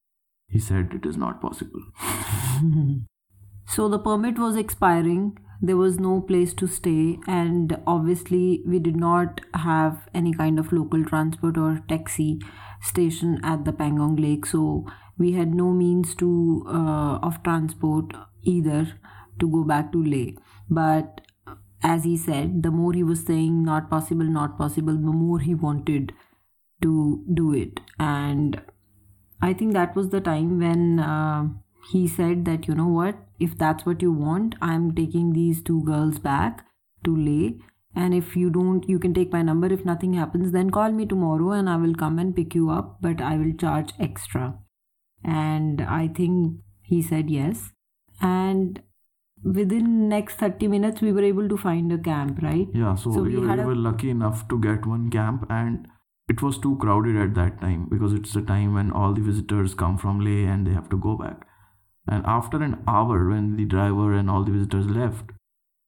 He 0.50 0.60
said 0.60 0.92
it 0.94 1.06
is 1.06 1.18
not 1.18 1.42
possible. 1.42 1.82
So 3.70 3.88
the 3.88 4.00
permit 4.00 4.40
was 4.40 4.56
expiring. 4.58 5.38
There 5.62 5.78
was 5.78 6.00
no 6.00 6.22
place 6.22 6.56
to 6.56 6.66
stay, 6.66 7.20
and 7.28 7.78
obviously, 7.86 8.64
we 8.66 8.80
did 8.80 8.96
not 8.96 9.42
have 9.54 10.08
any 10.12 10.34
kind 10.34 10.58
of 10.58 10.74
local 10.74 11.06
transport 11.06 11.56
or 11.56 11.84
taxi 11.88 12.40
station 12.82 13.40
at 13.44 13.66
the 13.66 13.72
Pangong 13.72 14.20
Lake. 14.20 14.48
So 14.48 14.88
we 15.20 15.34
had 15.34 15.54
no 15.54 15.72
means 15.72 16.16
to 16.16 16.66
uh, 16.68 17.20
of 17.22 17.44
transport 17.44 18.16
either 18.42 18.94
to 19.40 19.48
go 19.48 19.64
back 19.64 19.92
to 19.92 20.04
Leh. 20.04 20.32
But 20.68 21.22
as 21.84 22.06
he 22.06 22.18
said, 22.18 22.64
the 22.64 22.72
more 22.72 22.94
he 22.94 23.04
was 23.04 23.24
saying 23.24 23.64
not 23.64 23.88
possible, 23.92 24.26
not 24.26 24.58
possible, 24.58 24.94
the 24.94 25.18
more 25.22 25.40
he 25.40 25.54
wanted 25.54 26.12
to 26.82 27.24
do 27.32 27.54
it. 27.54 27.82
And 28.00 28.62
I 29.42 29.54
think 29.54 29.74
that 29.74 29.96
was 29.96 30.10
the 30.10 30.22
time 30.22 30.60
when 30.60 31.00
uh, 31.00 31.48
he 31.92 32.08
said 32.08 32.46
that, 32.46 32.68
you 32.68 32.76
know 32.76 32.88
what, 32.88 33.16
if 33.40 33.58
that's 33.58 33.86
what 33.86 34.02
you 34.02 34.12
want, 34.12 34.56
I'm 34.62 34.94
taking 34.94 35.34
these 35.34 35.62
two 35.64 35.82
girls 35.84 36.20
back 36.20 36.66
to 37.06 37.16
Leh. 37.16 37.52
And 37.96 38.14
if 38.14 38.36
you 38.36 38.50
don't, 38.50 38.88
you 38.88 39.00
can 39.00 39.14
take 39.14 39.32
my 39.32 39.42
number. 39.42 39.68
If 39.68 39.86
nothing 39.86 40.14
happens, 40.14 40.52
then 40.52 40.70
call 40.70 40.92
me 40.92 41.06
tomorrow 41.06 41.52
and 41.52 41.70
I 41.70 41.78
will 41.78 41.96
come 41.96 42.20
and 42.20 42.36
pick 42.36 42.54
you 42.54 42.70
up, 42.70 42.98
but 43.02 43.22
I 43.22 43.38
will 43.38 43.54
charge 43.54 43.94
extra. 44.00 44.60
And 45.24 45.82
I 45.82 46.08
think 46.10 46.58
he 46.84 47.02
said 47.02 47.30
yes. 47.30 47.72
And 48.22 48.82
within 49.44 50.10
next 50.10 50.36
30 50.36 50.68
minutes, 50.68 51.02
we 51.02 51.12
were 51.12 51.24
able 51.24 51.50
to 51.50 51.58
find 51.58 51.92
a 51.92 51.98
camp, 51.98 52.42
right? 52.44 52.68
Yeah, 52.74 52.96
so, 52.96 53.12
So 53.12 53.22
we, 53.24 53.36
we 53.36 53.42
were, 53.42 53.48
had 53.48 53.58
we 53.60 53.64
a- 53.64 53.68
were 53.68 53.76
lucky 53.76 54.10
enough 54.10 54.48
to 54.50 54.60
get 54.60 54.86
one 54.86 55.10
camp, 55.10 55.46
and 55.50 55.88
it 56.30 56.42
was 56.42 56.58
too 56.60 56.78
crowded 56.78 57.18
at 57.18 57.34
that 57.36 57.60
time 57.62 57.88
because 57.90 58.14
it's 58.14 58.34
the 58.34 58.42
time 58.42 58.74
when 58.76 58.92
all 58.92 59.14
the 59.14 59.22
visitors 59.22 59.74
come 59.74 59.98
from 59.98 60.20
Leh 60.20 60.46
and 60.52 60.68
they 60.68 60.72
have 60.74 60.90
to 60.90 60.98
go 60.98 61.16
back. 61.18 61.46
And 62.08 62.26
after 62.26 62.62
an 62.64 62.82
hour, 62.88 63.30
when 63.30 63.56
the 63.58 63.66
driver 63.66 64.14
and 64.14 64.30
all 64.30 64.44
the 64.44 64.52
visitors 64.52 64.88
left, 64.88 65.32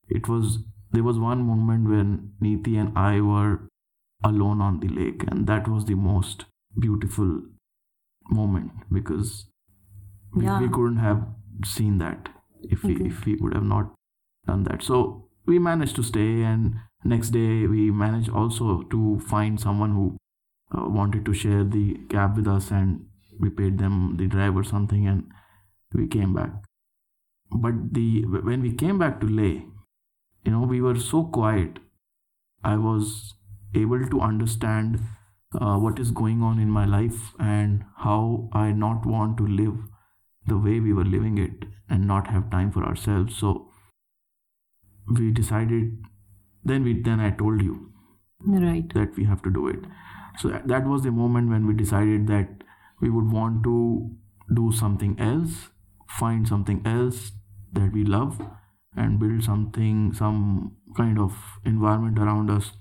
it 0.09 0.27
was 0.27 0.59
there 0.91 1.03
was 1.03 1.19
one 1.19 1.43
moment 1.43 1.89
when 1.89 2.33
Neeti 2.43 2.77
and 2.79 2.97
I 2.97 3.21
were 3.21 3.67
alone 4.23 4.61
on 4.61 4.79
the 4.81 4.89
lake, 4.89 5.23
and 5.27 5.47
that 5.47 5.67
was 5.67 5.85
the 5.85 5.95
most 5.95 6.45
beautiful 6.77 7.41
moment 8.29 8.71
because 8.91 9.45
we, 10.33 10.45
Yeah. 10.45 10.59
we 10.59 10.69
couldn't 10.69 10.97
have 10.97 11.27
seen 11.65 11.97
that 11.99 12.29
if 12.63 12.83
we 12.83 12.95
Okay. 12.95 13.07
if 13.07 13.25
we 13.25 13.35
would 13.35 13.53
have 13.53 13.69
not 13.75 13.93
done 14.45 14.63
that. 14.63 14.83
So 14.83 15.27
we 15.45 15.59
managed 15.59 15.95
to 15.95 16.03
stay, 16.03 16.43
and 16.43 16.75
next 17.03 17.29
day 17.31 17.67
we 17.67 17.89
managed 17.91 18.29
also 18.29 18.81
to 18.95 19.19
find 19.19 19.59
someone 19.59 19.91
who 19.91 20.17
uh, 20.77 20.87
wanted 20.87 21.25
to 21.25 21.33
share 21.33 21.63
the 21.63 21.95
cab 22.09 22.35
with 22.37 22.47
us, 22.47 22.71
and 22.71 23.05
we 23.39 23.49
paid 23.49 23.77
them 23.77 24.17
the 24.17 24.27
driver 24.27 24.63
something, 24.63 25.07
and 25.07 25.31
we 25.93 26.07
came 26.07 26.33
back. 26.33 26.51
But 27.51 27.93
the 27.93 28.25
when 28.25 28.61
we 28.61 28.73
came 28.73 28.99
back 28.99 29.19
to 29.21 29.27
Leh, 29.27 29.61
you 30.45 30.51
know, 30.51 30.61
we 30.61 30.81
were 30.81 30.99
so 30.99 31.23
quiet. 31.25 31.79
I 32.63 32.77
was 32.77 33.33
able 33.75 34.07
to 34.09 34.21
understand 34.21 34.99
uh, 35.59 35.77
what 35.77 35.99
is 35.99 36.11
going 36.11 36.41
on 36.41 36.59
in 36.59 36.69
my 36.69 36.85
life 36.85 37.33
and 37.39 37.83
how 37.97 38.49
I 38.53 38.71
not 38.71 39.05
want 39.05 39.37
to 39.37 39.47
live 39.47 39.77
the 40.47 40.57
way 40.57 40.79
we 40.79 40.93
were 40.93 41.05
living 41.05 41.37
it 41.37 41.65
and 41.89 42.07
not 42.07 42.27
have 42.27 42.49
time 42.49 42.71
for 42.71 42.83
ourselves. 42.83 43.35
So 43.37 43.69
we 45.07 45.31
decided. 45.31 45.97
Then 46.63 46.83
we 46.83 46.93
then 47.01 47.19
I 47.19 47.31
told 47.31 47.61
you 47.61 47.91
Right. 48.45 48.93
that 48.93 49.15
we 49.17 49.25
have 49.25 49.41
to 49.43 49.49
do 49.49 49.67
it. 49.67 49.85
So 50.39 50.49
that, 50.65 50.85
was 50.85 51.03
the 51.03 51.11
moment 51.11 51.49
when 51.49 51.67
we 51.67 51.73
decided 51.73 52.27
that 52.27 52.47
we 52.99 53.09
would 53.09 53.31
want 53.31 53.63
to 53.63 54.09
do 54.53 54.71
something 54.71 55.19
else, 55.19 55.69
find 56.07 56.47
something 56.47 56.81
else 56.85 57.31
that 57.73 57.91
we 57.93 58.03
love, 58.03 58.41
and 58.95 59.19
build 59.19 59.43
something, 59.43 60.13
some 60.13 60.75
kind 60.95 61.19
of 61.19 61.33
environment 61.65 62.19
around 62.19 62.49
us 62.49 62.71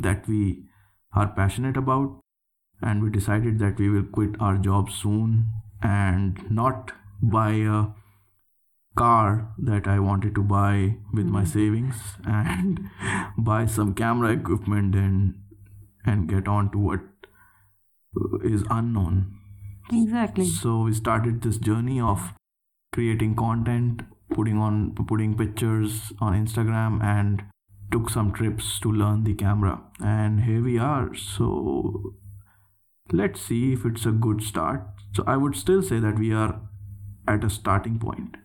that 0.00 0.26
we 0.26 0.64
are 1.12 1.28
passionate 1.28 1.76
about. 1.76 2.20
And 2.82 3.02
we 3.02 3.10
decided 3.10 3.58
that 3.60 3.78
we 3.78 3.88
will 3.88 4.04
quit 4.04 4.30
our 4.40 4.56
job 4.58 4.90
soon 4.90 5.46
and 5.82 6.50
not 6.50 6.92
buy 7.22 7.52
a 7.52 7.86
car 8.96 9.52
that 9.58 9.86
I 9.86 9.98
wanted 9.98 10.34
to 10.36 10.42
buy 10.42 10.96
with 11.12 11.26
my 11.26 11.40
hmm. 11.40 11.46
savings 11.46 11.94
and 12.26 12.90
buy 13.36 13.66
some 13.66 13.94
camera 13.94 14.32
equipment 14.32 14.94
and 14.94 15.34
and 16.04 16.28
get 16.28 16.48
on 16.48 16.70
to 16.72 16.78
what 16.78 17.00
uh, 18.16 18.38
is 18.42 18.64
unknown. 18.70 19.38
Exactly. 19.92 20.46
So 20.46 20.82
we 20.82 20.94
started 20.94 21.42
this 21.42 21.58
journey 21.58 22.00
of 22.00 22.32
creating 22.92 23.36
content, 23.36 24.02
putting 24.30 24.58
on 24.58 24.94
putting 25.06 25.36
pictures 25.36 26.12
on 26.20 26.32
Instagram 26.32 27.02
and 27.02 27.44
took 27.92 28.10
some 28.10 28.32
trips 28.32 28.80
to 28.80 28.90
learn 28.90 29.24
the 29.24 29.34
camera. 29.34 29.82
And 30.02 30.44
here 30.44 30.62
we 30.62 30.78
are. 30.78 31.14
So 31.14 32.14
let's 33.12 33.40
see 33.40 33.72
if 33.72 33.84
it's 33.84 34.06
a 34.06 34.12
good 34.12 34.42
start. 34.42 34.82
So 35.12 35.24
I 35.26 35.36
would 35.36 35.56
still 35.56 35.82
say 35.82 36.00
that 36.00 36.18
we 36.18 36.32
are 36.32 36.60
at 37.28 37.44
a 37.44 37.50
starting 37.50 37.98
point. 37.98 38.36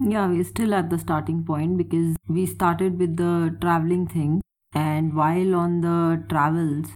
Yeah, 0.00 0.28
we're 0.28 0.44
still 0.44 0.74
at 0.74 0.90
the 0.90 0.98
starting 0.98 1.44
point 1.44 1.78
because 1.78 2.16
we 2.28 2.46
started 2.46 2.98
with 2.98 3.16
the 3.16 3.56
traveling 3.60 4.06
thing. 4.06 4.42
And 4.72 5.14
while 5.14 5.54
on 5.54 5.80
the 5.80 6.24
travels, 6.28 6.88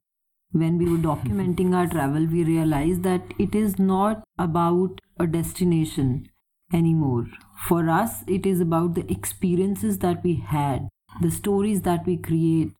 when 0.52 0.78
we 0.78 0.88
were 0.88 0.98
documenting 1.10 1.74
our 1.74 1.86
travel, 1.86 2.26
we 2.26 2.44
realized 2.44 3.02
that 3.04 3.22
it 3.38 3.54
is 3.54 3.78
not 3.78 4.22
about 4.38 5.00
a 5.18 5.26
destination 5.26 6.28
anymore. 6.72 7.26
For 7.68 7.88
us, 7.88 8.22
it 8.26 8.46
is 8.46 8.60
about 8.60 8.94
the 8.94 9.10
experiences 9.10 9.98
that 9.98 10.22
we 10.22 10.34
had, 10.36 10.88
the 11.20 11.30
stories 11.30 11.82
that 11.82 12.06
we 12.06 12.16
create 12.16 12.72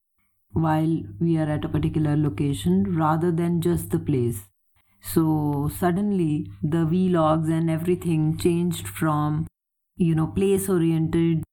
while 0.53 1.03
we 1.21 1.37
are 1.39 1.49
at 1.51 1.65
a 1.65 1.69
particular 1.69 2.17
location 2.17 2.97
rather 2.97 3.31
than 3.31 3.61
just 3.61 3.91
the 3.91 3.99
place. 3.99 4.49
So 5.03 5.71
suddenly 5.79 6.51
the 6.63 6.85
vlogs 6.87 7.51
and 7.51 7.71
everything 7.71 8.37
changed 8.39 8.89
from, 8.89 9.47
you 9.97 10.15
know, 10.15 10.27
place 10.27 10.69
oriented 10.69 11.45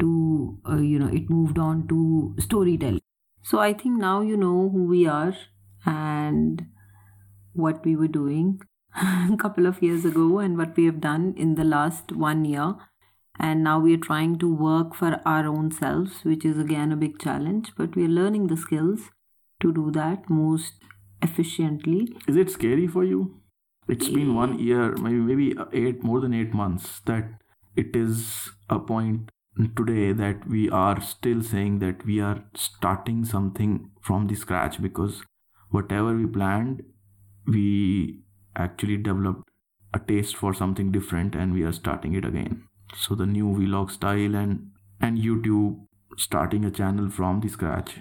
to, 0.00 0.58
uh, 0.68 0.76
you 0.76 0.98
know, 0.98 1.08
it 1.08 1.30
moved 1.30 1.58
on 1.58 1.86
to 1.88 2.34
storytelling. 2.38 3.00
So 3.42 3.58
I 3.58 3.72
think 3.72 3.98
now 3.98 4.20
you 4.20 4.36
know 4.36 4.68
who 4.70 4.84
we 4.84 5.06
are 5.06 5.34
and 5.86 6.66
what 7.52 7.84
we 7.84 7.96
were 7.96 8.08
doing 8.08 8.60
a 8.96 9.36
couple 9.36 9.66
of 9.66 9.82
years 9.82 10.04
ago 10.04 10.38
and 10.38 10.58
what 10.58 10.76
we 10.76 10.84
have 10.86 11.00
done 11.00 11.34
in 11.36 11.54
the 11.54 11.64
last 11.64 12.12
one 12.12 12.44
year. 12.44 12.74
And 13.38 13.64
now 13.64 13.80
we 13.80 13.94
are 13.94 14.04
trying 14.06 14.38
to 14.40 14.54
work 14.54 14.94
for 14.94 15.20
our 15.24 15.46
own 15.46 15.70
selves, 15.70 16.24
which 16.24 16.44
is 16.44 16.58
again 16.58 16.92
a 16.92 16.96
big 16.96 17.18
challenge, 17.18 17.72
but 17.76 17.96
we 17.96 18.04
are 18.04 18.08
learning 18.08 18.48
the 18.48 18.56
skills 18.56 19.10
to 19.60 19.72
do 19.72 19.90
that 19.92 20.28
most 20.28 20.74
efficiently. 21.22 22.14
Is 22.28 22.36
it 22.36 22.50
scary 22.50 22.86
for 22.86 23.02
you? 23.02 23.40
It's 23.88 24.08
been 24.08 24.34
one 24.34 24.58
year, 24.58 24.94
maybe 24.96 25.16
maybe 25.16 25.56
eight 25.72 26.04
more 26.04 26.20
than 26.20 26.34
eight 26.34 26.52
months 26.52 27.00
that 27.06 27.24
it 27.74 27.96
is 27.96 28.50
a 28.68 28.78
point 28.78 29.30
today 29.68 30.12
that 30.12 30.48
we 30.48 30.68
are 30.70 31.00
still 31.00 31.42
saying 31.42 31.78
that 31.80 32.04
we 32.04 32.20
are 32.20 32.44
starting 32.54 33.24
something 33.24 33.90
from 34.00 34.26
the 34.26 34.34
scratch 34.34 34.80
because 34.80 35.22
whatever 35.70 36.14
we 36.16 36.26
planned 36.26 36.82
we 37.46 38.20
actually 38.56 38.96
developed 38.96 39.48
a 39.94 39.98
taste 39.98 40.36
for 40.36 40.54
something 40.54 40.92
different 40.92 41.34
and 41.34 41.52
we 41.52 41.62
are 41.62 41.72
starting 41.72 42.14
it 42.14 42.24
again. 42.24 42.64
So 42.94 43.14
the 43.14 43.26
new 43.26 43.46
vlog 43.46 43.90
style 43.90 44.34
and 44.34 44.70
and 45.00 45.18
youtube 45.18 45.86
starting 46.16 46.64
a 46.64 46.70
channel 46.70 47.08
from 47.08 47.40
the 47.40 47.48
scratch. 47.48 47.98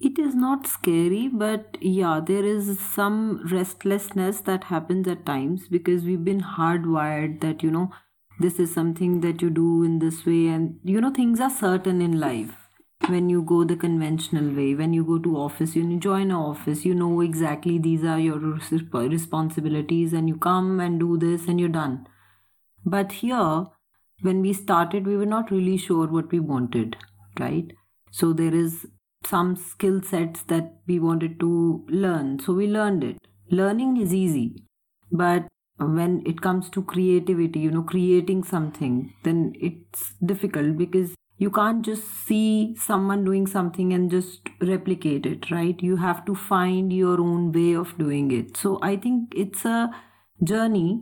It 0.00 0.18
is 0.18 0.34
not 0.34 0.66
scary 0.66 1.28
but 1.28 1.76
yeah 1.80 2.20
there 2.26 2.44
is 2.44 2.78
some 2.80 3.46
restlessness 3.52 4.40
that 4.42 4.64
happens 4.64 5.08
at 5.08 5.26
times 5.26 5.68
because 5.68 6.04
we've 6.04 6.24
been 6.24 6.40
hardwired 6.40 7.40
that 7.40 7.62
you 7.62 7.70
know 7.70 7.90
this 8.40 8.58
is 8.58 8.72
something 8.72 9.20
that 9.20 9.42
you 9.42 9.50
do 9.50 9.82
in 9.82 9.98
this 9.98 10.24
way. 10.24 10.46
And 10.48 10.80
you 10.82 11.00
know 11.00 11.10
things 11.10 11.40
are 11.40 11.50
certain 11.50 12.00
in 12.00 12.18
life. 12.18 12.56
When 13.06 13.28
you 13.28 13.42
go 13.42 13.64
the 13.64 13.76
conventional 13.76 14.54
way 14.54 14.74
when 14.74 14.92
you 14.92 15.04
go 15.04 15.18
to 15.18 15.36
office 15.36 15.74
you 15.74 15.98
join 15.98 16.30
an 16.30 16.36
office 16.36 16.84
you 16.84 16.94
know 16.94 17.22
exactly 17.22 17.78
these 17.78 18.04
are 18.04 18.18
your 18.18 18.38
responsibilities 18.38 20.12
and 20.12 20.28
you 20.28 20.36
come 20.36 20.80
and 20.80 21.00
do 21.00 21.16
this 21.16 21.48
and 21.48 21.58
you're 21.58 21.70
done. 21.70 22.06
But 22.84 23.12
here 23.12 23.66
when 24.20 24.42
we 24.42 24.52
started 24.52 25.06
we 25.06 25.16
were 25.16 25.32
not 25.34 25.50
really 25.50 25.78
sure 25.78 26.06
what 26.06 26.30
we 26.30 26.40
wanted 26.40 26.96
right? 27.38 27.72
So 28.10 28.34
there 28.34 28.54
is 28.54 28.86
some 29.24 29.56
skill 29.56 30.02
sets 30.02 30.42
that 30.44 30.74
we 30.86 30.98
wanted 30.98 31.40
to 31.40 31.86
learn. 31.88 32.38
So 32.38 32.52
we 32.52 32.66
learned 32.66 33.02
it. 33.02 33.16
Learning 33.50 33.96
is 33.96 34.12
easy 34.12 34.64
but 35.10 35.48
when 35.80 36.22
it 36.26 36.40
comes 36.40 36.68
to 36.70 36.82
creativity 36.82 37.60
you 37.60 37.70
know 37.70 37.82
creating 37.82 38.42
something 38.44 39.12
then 39.24 39.52
it's 39.60 40.14
difficult 40.24 40.76
because 40.76 41.14
you 41.38 41.50
can't 41.50 41.82
just 41.82 42.02
see 42.26 42.76
someone 42.78 43.24
doing 43.24 43.46
something 43.46 43.94
and 43.94 44.10
just 44.10 44.40
replicate 44.60 45.24
it 45.24 45.50
right? 45.50 45.80
You 45.80 45.96
have 45.96 46.26
to 46.26 46.34
find 46.34 46.92
your 46.92 47.18
own 47.18 47.50
way 47.52 47.72
of 47.74 47.96
doing 47.96 48.30
it. 48.30 48.58
So 48.58 48.78
i 48.82 48.96
think 48.96 49.32
it's 49.34 49.64
a 49.64 49.90
journey 50.42 51.00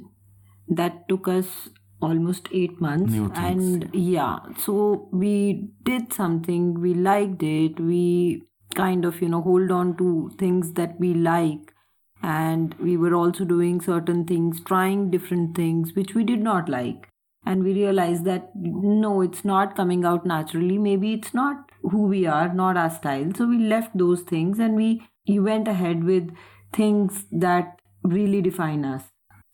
that 0.69 1.09
took 1.09 1.27
us 1.27 1.71
almost 2.01 2.49
8 2.53 2.81
months. 2.81 3.13
And 3.35 3.91
yeah 3.93 4.39
so 4.59 5.09
we 5.13 5.71
did 5.83 6.13
something 6.13 6.81
we 6.81 6.95
liked 6.95 7.43
it 7.43 7.81
we 7.81 8.45
kind 8.77 9.05
of 9.05 9.21
you 9.21 9.29
know 9.29 9.43
hold 9.43 9.73
on 9.73 9.97
to 9.97 10.31
things 10.39 10.73
that 10.75 11.01
we 11.01 11.15
like 11.15 11.75
and 12.23 12.75
we 12.75 12.97
were 12.97 13.15
also 13.15 13.45
doing 13.45 13.81
certain 13.81 14.25
things 14.25 14.61
trying 14.61 15.11
different 15.11 15.57
things 15.57 15.95
which 15.95 16.15
we 16.15 16.25
did 16.25 16.41
not 16.41 16.69
like. 16.69 17.09
And 17.47 17.63
we 17.63 17.73
realized 17.73 18.25
that 18.25 18.51
no 18.55 19.21
it's 19.23 19.45
not 19.45 19.77
coming 19.77 20.05
out 20.05 20.27
naturally. 20.27 20.77
Maybe 20.77 21.15
it's 21.15 21.33
not 21.33 21.71
who 21.83 22.07
we 22.07 22.27
are 22.27 22.53
not 22.53 22.77
our 22.77 22.91
style. 22.91 23.31
So 23.37 23.47
we 23.47 23.59
left 23.59 23.97
those 23.97 24.23
things 24.23 24.59
and 24.59 24.75
we, 24.75 25.03
we 25.27 25.39
went 25.39 25.69
ahead 25.69 26.05
with 26.05 26.31
things 26.73 27.25
that 27.31 27.81
really 28.03 28.43
define 28.43 28.85
us. 28.85 29.05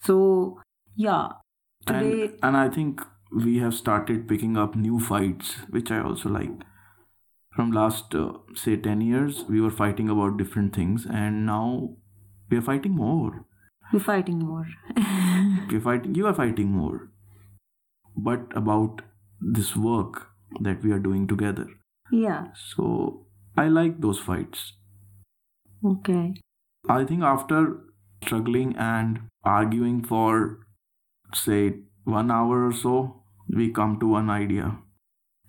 So 0.01 0.61
yeah. 0.97 1.29
Today 1.87 2.23
and, 2.23 2.39
and 2.43 2.57
i 2.57 2.69
think 2.69 3.03
we 3.45 3.59
have 3.59 3.75
started 3.75 4.27
picking 4.27 4.57
up 4.57 4.75
new 4.75 4.99
fights 4.99 5.57
which 5.69 5.91
i 5.91 6.01
also 6.01 6.29
like. 6.29 6.51
From 7.55 7.71
last 7.71 8.15
uh, 8.15 8.33
say 8.55 8.77
10 8.77 9.01
years 9.01 9.45
we 9.49 9.61
were 9.61 9.71
fighting 9.71 10.09
about 10.09 10.39
different 10.39 10.75
things. 10.75 11.07
And 11.09 11.47
now 11.47 11.97
we 12.55 12.59
are 12.59 12.63
fighting 12.63 12.93
more. 12.93 13.45
We're 13.93 13.99
fighting 13.99 14.39
more. 14.39 14.67
We're 15.71 15.81
fighting. 15.81 16.15
You 16.15 16.29
are 16.29 16.35
fighting 16.35 16.69
more. 16.69 17.09
But 18.17 18.57
about 18.57 19.03
this 19.41 19.75
work 19.75 20.29
that 20.61 20.85
we 20.85 20.93
are 20.93 21.01
doing 21.01 21.27
together. 21.27 21.67
Yeah. 22.13 22.45
So 22.55 23.27
I 23.57 23.67
like 23.67 24.01
those 24.01 24.21
fights. 24.21 24.75
Okay. 25.85 26.35
I 26.89 27.05
think 27.05 27.25
after 27.25 27.81
struggling 28.23 28.77
and 28.77 29.23
arguing 29.43 30.05
for, 30.05 30.61
say, 31.35 31.81
one 32.05 32.31
hour 32.31 32.65
or 32.69 32.73
so, 32.73 33.25
we 33.49 33.73
come 33.73 33.99
to 33.99 34.07
one 34.07 34.31
idea. 34.31 34.77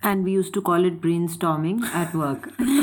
And 0.02 0.24
we 0.24 0.32
used 0.32 0.54
to 0.54 0.60
call 0.60 0.84
it 0.84 1.00
brainstorming 1.00 1.84
at 1.84 2.12
work. 2.14 2.50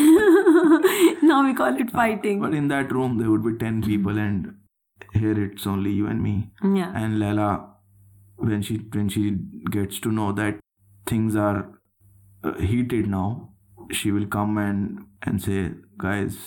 now 1.33 1.43
we 1.45 1.53
call 1.59 1.79
it 1.85 1.91
fighting. 1.99 2.41
But 2.41 2.53
in 2.53 2.67
that 2.73 2.91
room, 2.91 3.17
there 3.17 3.31
would 3.31 3.43
be 3.43 3.53
10 3.65 3.81
people, 3.83 4.17
and 4.17 4.55
here 5.13 5.37
it's 5.45 5.67
only 5.75 5.91
you 5.91 6.07
and 6.07 6.21
me. 6.21 6.35
Yeah. 6.63 6.91
And 6.95 7.19
Lela, 7.19 7.49
when 8.35 8.61
she 8.61 8.77
when 8.97 9.09
she 9.09 9.23
gets 9.71 9.99
to 10.07 10.11
know 10.19 10.31
that 10.41 10.59
things 11.13 11.35
are 11.35 11.59
uh, 12.43 12.53
heated 12.71 13.07
now, 13.07 13.49
she 13.91 14.11
will 14.11 14.27
come 14.37 14.57
and 14.57 15.05
and 15.23 15.41
say, 15.41 15.59
guys, 15.97 16.39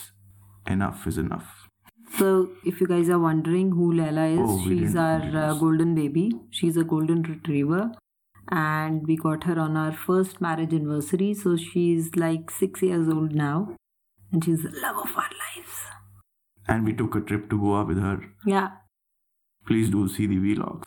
enough 0.66 1.06
is 1.06 1.18
enough. 1.18 1.52
So, 2.18 2.50
if 2.64 2.80
you 2.80 2.86
guys 2.86 3.08
are 3.10 3.18
wondering 3.18 3.72
who 3.72 3.92
Lela 3.92 4.26
is, 4.26 4.40
oh, 4.42 4.64
she's 4.64 4.94
our 5.04 5.22
uh, 5.44 5.54
golden 5.54 5.94
baby. 5.94 6.26
She's 6.50 6.76
a 6.76 6.84
golden 6.84 7.22
retriever 7.22 7.90
and 8.48 9.06
we 9.06 9.16
got 9.16 9.44
her 9.44 9.58
on 9.58 9.76
our 9.76 9.92
first 9.92 10.40
marriage 10.40 10.72
anniversary. 10.72 11.34
So 11.34 11.56
she's 11.56 12.14
like 12.16 12.50
six 12.50 12.82
years 12.82 13.08
old 13.08 13.34
now, 13.34 13.76
and 14.32 14.44
she's 14.44 14.62
the 14.62 14.70
love 14.80 14.96
of 14.96 15.16
our 15.16 15.30
lives. 15.44 15.76
And 16.68 16.84
we 16.84 16.92
took 16.92 17.14
a 17.14 17.20
trip 17.20 17.48
to 17.50 17.58
Goa 17.58 17.84
with 17.84 17.98
her. 17.98 18.20
Yeah. 18.44 18.70
Please 19.66 19.90
do 19.90 20.08
see 20.08 20.26
the 20.26 20.36
vlogs. 20.36 20.84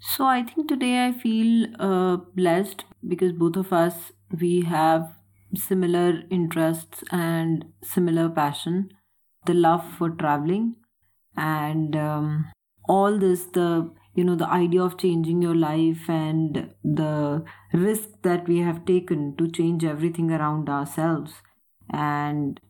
So 0.00 0.24
I 0.24 0.42
think 0.42 0.68
today 0.68 1.06
I 1.06 1.12
feel 1.12 1.66
uh, 1.78 2.16
blessed 2.34 2.84
because 3.06 3.32
both 3.32 3.56
of 3.56 3.72
us 3.72 4.12
we 4.40 4.62
have 4.62 5.12
similar 5.54 6.22
interests 6.30 7.04
and 7.10 7.66
similar 7.82 8.28
passion, 8.28 8.90
the 9.46 9.54
love 9.54 9.84
for 9.98 10.10
traveling, 10.10 10.76
and 11.36 11.96
um, 11.96 12.46
all 12.88 13.18
this 13.18 13.44
the 13.46 13.90
you 14.14 14.24
know 14.24 14.34
the 14.34 14.48
idea 14.48 14.82
of 14.82 14.96
changing 14.98 15.42
your 15.42 15.54
life 15.54 16.08
and 16.08 16.70
the 16.82 17.44
risk 17.72 18.08
that 18.22 18.48
we 18.48 18.58
have 18.58 18.84
taken 18.84 19.36
to 19.36 19.48
change 19.48 19.84
everything 19.84 20.30
around 20.30 20.68
ourselves 20.68 21.42
and 21.92 22.60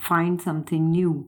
find 0.00 0.40
something 0.40 0.90
new 0.90 1.26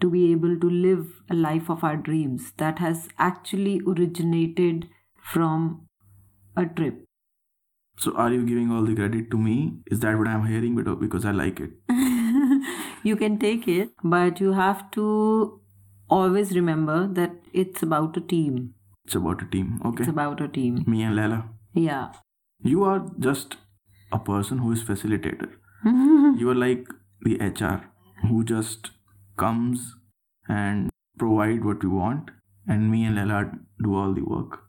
to 0.00 0.10
be 0.10 0.30
able 0.30 0.58
to 0.60 0.70
live 0.70 1.20
a 1.28 1.34
life 1.34 1.68
of 1.68 1.82
our 1.82 1.96
dreams 1.96 2.52
that 2.56 2.78
has 2.78 3.08
actually 3.18 3.80
originated 3.86 4.88
from 5.32 5.86
a 6.56 6.64
trip 6.66 7.04
so 7.98 8.14
are 8.14 8.32
you 8.32 8.44
giving 8.46 8.70
all 8.70 8.84
the 8.84 8.94
credit 8.94 9.30
to 9.30 9.38
me 9.38 9.56
is 9.90 10.00
that 10.00 10.16
what 10.16 10.28
i'm 10.28 10.46
hearing 10.46 10.78
oh, 10.86 10.94
because 10.94 11.24
i 11.24 11.32
like 11.32 11.60
it 11.60 11.70
you 13.02 13.16
can 13.16 13.38
take 13.38 13.66
it 13.66 13.90
but 14.04 14.40
you 14.40 14.52
have 14.52 14.88
to 14.92 15.60
always 16.08 16.54
remember 16.54 17.06
that 17.06 17.32
it's 17.52 17.82
about 17.82 18.16
a 18.16 18.20
team. 18.20 18.74
It's 19.04 19.14
about 19.14 19.42
a 19.42 19.46
team. 19.46 19.80
Okay. 19.84 20.02
It's 20.02 20.10
about 20.10 20.40
a 20.40 20.48
team. 20.48 20.84
Me 20.86 21.02
and 21.02 21.16
Lela. 21.16 21.48
Yeah. 21.74 22.12
You 22.62 22.84
are 22.84 23.10
just 23.18 23.56
a 24.12 24.18
person 24.18 24.58
who 24.58 24.72
is 24.72 24.82
facilitator. 24.82 25.50
You 25.84 26.50
are 26.50 26.54
like 26.54 26.86
the 27.22 27.36
HR 27.38 27.90
who 28.26 28.44
just 28.44 28.90
comes 29.36 29.94
and 30.48 30.90
provide 31.18 31.64
what 31.64 31.82
we 31.82 31.88
want 31.88 32.30
and 32.66 32.90
me 32.90 33.04
and 33.04 33.16
Lela 33.16 33.50
do 33.82 33.94
all 33.94 34.12
the 34.12 34.22
work. 34.22 34.62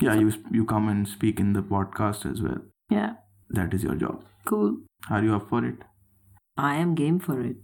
Yeah, 0.00 0.14
you 0.14 0.32
you 0.50 0.64
come 0.64 0.88
and 0.88 1.06
speak 1.06 1.40
in 1.40 1.52
the 1.52 1.62
podcast 1.62 2.30
as 2.30 2.42
well. 2.42 2.62
Yeah. 2.90 3.14
That 3.50 3.74
is 3.74 3.84
your 3.84 3.94
job. 3.94 4.24
Cool. 4.46 4.78
Are 5.10 5.22
you 5.22 5.34
up 5.34 5.48
for 5.48 5.64
it? 5.64 5.76
I 6.56 6.76
am 6.76 6.94
game 6.94 7.18
for 7.18 7.40
it 7.40 7.56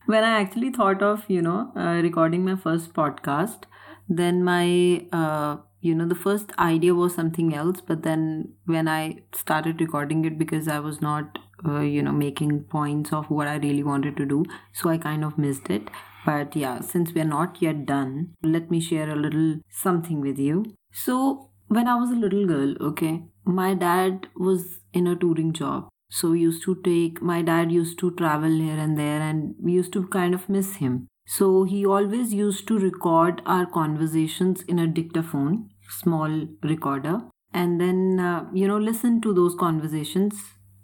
when 0.07 0.25
I 0.25 0.41
actually 0.41 0.71
thought 0.71 1.03
of, 1.03 1.25
you 1.29 1.43
know, 1.43 1.73
uh, 1.77 2.01
recording 2.03 2.45
my 2.45 2.57
first 2.57 2.93
podcast, 2.95 3.65
then 4.09 4.43
my, 4.45 5.05
uh, 5.13 5.57
you 5.87 5.95
know, 5.95 6.07
the 6.07 6.23
first 6.27 6.53
idea 6.59 6.95
was 6.95 7.15
something 7.15 7.55
else. 7.55 7.81
But 7.81 8.03
then 8.03 8.53
when 8.67 8.89
I 8.89 9.23
started 9.35 9.81
recording 9.81 10.25
it, 10.25 10.39
because 10.39 10.69
I 10.69 10.79
was 10.81 11.01
not 11.01 11.39
uh, 11.65 11.81
you 11.81 12.03
know, 12.03 12.13
making 12.13 12.65
points 12.65 13.13
of 13.13 13.31
what 13.31 13.49
I 13.49 13.57
really 13.57 13.83
wanted 13.83 14.17
to 14.19 14.27
do. 14.27 14.45
So 14.73 14.91
I 14.91 14.99
kind 14.99 15.25
of 15.25 15.39
missed 15.39 15.71
it. 15.71 15.89
But 16.25 16.57
yeah, 16.57 16.81
since 16.81 17.13
we're 17.13 17.25
not 17.25 17.63
yet 17.63 17.87
done, 17.87 18.35
let 18.43 18.71
me 18.71 18.81
share 18.81 19.09
a 19.11 19.17
little 19.17 19.61
something 19.71 20.21
with 20.21 20.39
you. 20.39 20.65
So 20.93 21.51
when 21.69 21.89
I 21.89 21.95
was 21.97 22.11
a 22.11 22.15
little 22.15 22.47
girl, 22.47 22.75
okay, 22.81 23.25
my 23.45 23.75
dad 23.75 24.29
was 24.37 24.81
in 24.93 25.07
a 25.07 25.17
touring 25.17 25.53
job. 25.53 25.89
So 26.11 26.31
we 26.31 26.41
used 26.41 26.63
to 26.65 26.75
take, 26.83 27.21
my 27.21 27.43
dad 27.43 27.73
used 27.73 27.99
to 28.01 28.11
travel 28.13 28.51
here 28.51 28.79
and 28.79 28.99
there, 28.99 29.21
and 29.21 29.55
we 29.61 29.73
used 29.73 29.93
to 29.95 30.07
kind 30.09 30.35
of 30.35 30.49
miss 30.49 30.77
him. 30.77 31.09
So 31.27 31.65
he 31.65 31.85
always 31.85 32.33
used 32.33 32.69
to 32.69 32.79
record 32.79 33.43
our 33.45 33.67
conversations 33.67 34.63
in 34.63 34.79
a 34.79 34.87
dictaphone, 34.87 35.71
small 35.89 36.47
recorder, 36.63 37.23
and 37.53 37.81
then, 37.81 38.21
uh, 38.21 38.45
you 38.53 38.69
know, 38.69 38.79
listen 38.79 39.21
to 39.23 39.33
those 39.33 39.55
conversations 39.55 40.35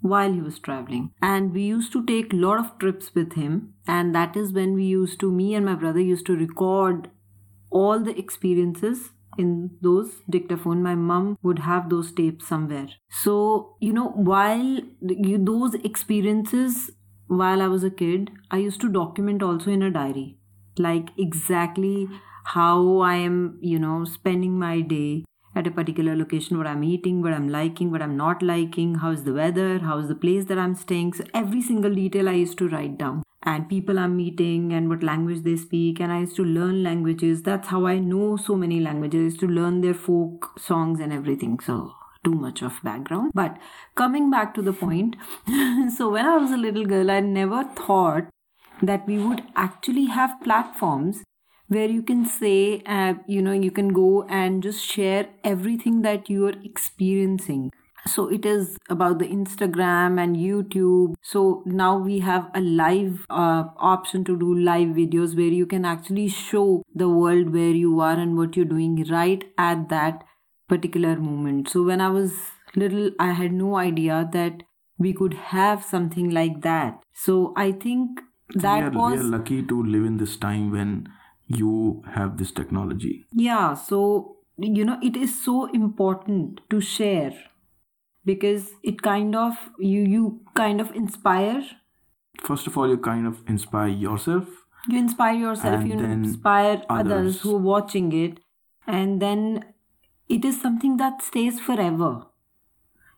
while 0.01 0.33
he 0.33 0.41
was 0.41 0.59
traveling. 0.59 1.13
And 1.23 1.53
we 1.55 1.63
used 1.63 1.93
to 1.93 2.05
take 2.05 2.33
a 2.33 2.37
lot 2.37 2.59
of 2.59 2.79
trips 2.79 3.15
with 3.15 3.35
him. 3.35 3.75
And 3.87 4.15
that 4.15 4.37
is 4.37 4.53
when 4.53 4.75
we 4.75 4.85
used 4.85 5.21
to 5.21 5.31
me 5.31 5.55
and 5.55 5.65
my 5.65 5.75
brother 5.75 6.01
used 6.01 6.27
to 6.27 6.37
record 6.37 7.09
all 7.71 8.01
the 8.01 8.19
experiences 8.19 9.11
in 9.39 9.71
those 9.81 10.11
dictaphone. 10.29 10.83
My 10.83 10.95
mom 10.95 11.39
would 11.43 11.61
have 11.61 11.89
those 11.89 12.13
tapes 12.13 12.47
somewhere. 12.47 12.89
So 13.11 13.77
you 13.81 13.93
know 13.93 14.09
while 14.09 14.81
you, 15.01 15.39
those 15.39 15.75
experiences 15.75 16.91
while 17.29 17.63
i 17.63 17.67
was 17.67 17.83
a 17.83 17.91
kid 17.91 18.31
i 18.51 18.59
used 18.59 18.81
to 18.83 18.91
document 18.91 19.43
also 19.43 19.71
in 19.71 19.83
a 19.83 19.91
diary. 19.91 20.37
Like 20.77 21.09
exactly 21.17 22.09
how 22.45 22.99
i 22.99 23.15
am 23.15 23.59
you 23.61 23.79
know 23.79 24.05
spending 24.05 24.59
my 24.59 24.81
day 24.81 25.25
at 25.55 25.67
a 25.67 25.71
particular 25.71 26.17
location 26.17 26.57
what 26.59 26.67
i'm 26.67 26.83
eating 26.83 27.21
what 27.23 27.33
i'm 27.33 27.49
liking 27.49 27.91
what 27.91 28.03
i'm 28.03 28.17
not 28.17 28.43
liking 28.43 28.95
how's 28.97 29.25
the 29.25 29.33
weather 29.33 29.79
how's 29.79 30.09
the 30.09 30.15
place 30.15 30.47
that 30.47 30.59
i'm 30.59 30.75
staying. 30.75 31.13
So 31.13 31.25
every 31.35 31.63
single 31.63 31.95
detail 31.95 32.29
i 32.29 32.33
used 32.33 32.59
to 32.59 32.69
write 32.69 32.99
down. 32.99 33.23
And 33.45 33.69
people 33.69 33.99
i'm 33.99 34.17
meeting 34.17 34.73
and 34.73 34.89
what 34.89 35.03
language 35.03 35.43
they 35.43 35.57
speak. 35.57 36.01
And 36.01 36.13
i 36.13 36.21
used 36.21 36.37
to 36.37 36.45
learn 36.45 36.83
languages. 36.83 37.43
That's 37.43 37.69
how 37.69 37.87
i 37.87 37.99
know 37.99 38.37
so 38.37 38.57
many 38.57 38.81
languages. 38.81 39.37
To 39.39 39.47
learn 39.47 39.81
their 39.81 39.95
folk 39.95 40.59
songs 40.59 41.01
and 41.01 41.13
everything. 41.13 41.59
So 41.61 41.95
too 42.25 42.35
much 42.35 42.63
of 42.63 42.81
background. 42.85 43.33
But 43.35 43.59
coming 43.97 44.31
back 44.31 44.55
to 44.55 44.63
the 44.63 44.73
point 44.73 45.17
so 45.97 46.09
when 46.11 46.25
i 46.25 46.37
was 46.37 46.53
a 46.53 46.57
little 46.57 46.87
girl 46.87 47.11
i 47.11 47.21
never 47.21 47.65
thought 47.65 48.29
that 48.81 49.07
we 49.07 49.19
would 49.19 49.43
actually 49.57 50.07
have 50.07 50.41
platforms 50.43 51.23
where 51.73 51.89
you 51.89 52.03
can 52.03 52.25
say, 52.25 52.83
uh, 52.87 53.15
you 53.27 53.43
know, 53.43 53.53
you 53.53 53.71
can 53.71 53.89
go 53.89 54.25
and 54.29 54.63
just 54.63 54.85
share 54.85 55.29
everything 55.45 56.03
that 56.03 56.29
you 56.31 56.47
are 56.47 56.55
experiencing. 56.65 57.71
So 58.07 58.29
it 58.29 58.45
is 58.45 58.79
about 58.91 59.21
the 59.21 59.27
Instagram 59.27 60.21
and 60.21 60.37
YouTube. 60.37 61.15
So 61.23 61.63
now 61.65 61.99
we 61.99 62.19
have 62.19 62.51
a 62.53 62.61
live 62.61 63.25
uh, 63.31 63.65
option 63.77 64.25
to 64.25 64.37
do 64.37 64.55
live 64.55 64.89
videos 64.89 65.37
where 65.37 65.47
you 65.47 65.67
can 65.67 65.85
actually 65.85 66.29
show 66.29 66.83
the 66.95 67.09
world 67.09 67.53
where 67.53 67.71
you 67.71 68.01
are 68.01 68.19
and 68.19 68.37
what 68.37 68.57
you're 68.57 68.67
doing 68.67 69.05
right 69.09 69.45
at 69.57 69.89
that 69.91 70.25
particular 70.69 71.17
moment. 71.17 71.69
So 71.69 71.85
when 71.85 72.01
I 72.01 72.09
was 72.09 72.33
little, 72.75 73.11
I 73.21 73.33
had 73.33 73.53
no 73.53 73.77
idea 73.77 74.29
that 74.33 74.65
we 74.99 75.13
could 75.13 75.35
have 75.35 75.85
something 75.85 76.31
like 76.31 76.63
that. 76.63 77.01
So 77.13 77.53
I 77.57 77.73
think 77.73 78.21
that 78.55 78.93
we 78.93 78.99
are, 78.99 79.03
was 79.03 79.13
we 79.13 79.19
are 79.21 79.31
lucky 79.39 79.63
to 79.63 79.83
live 79.83 80.05
in 80.05 80.17
this 80.17 80.37
time 80.37 80.71
when 80.73 81.09
you 81.57 82.03
have 82.15 82.37
this 82.39 82.53
technology 82.53 83.25
yeah 83.35 83.75
so 83.75 84.37
you 84.59 84.85
know 84.85 84.99
it 85.03 85.17
is 85.17 85.45
so 85.45 85.67
important 85.67 86.61
to 86.71 86.81
share 86.81 87.33
because 88.25 88.71
it 88.83 89.03
kind 89.03 89.35
of 89.35 89.55
you 89.79 90.03
you 90.03 90.41
kind 90.55 90.81
of 90.81 90.95
inspire 90.95 91.63
first 92.41 92.67
of 92.67 92.77
all 92.77 92.89
you 92.89 92.97
kind 92.97 93.27
of 93.27 93.43
inspire 93.49 93.89
yourself 93.89 94.49
you 94.89 94.99
inspire 94.99 95.35
yourself 95.35 95.85
you 95.85 95.99
inspire 95.99 96.83
others. 96.89 97.13
others. 97.13 97.41
who 97.41 97.57
are 97.57 97.59
watching 97.59 98.13
it 98.13 98.41
and 98.87 99.23
then 99.23 99.65
it 100.29 100.45
is 100.45 100.61
something 100.61 100.97
that 100.97 101.23
stays 101.23 101.61
forever 101.61 102.27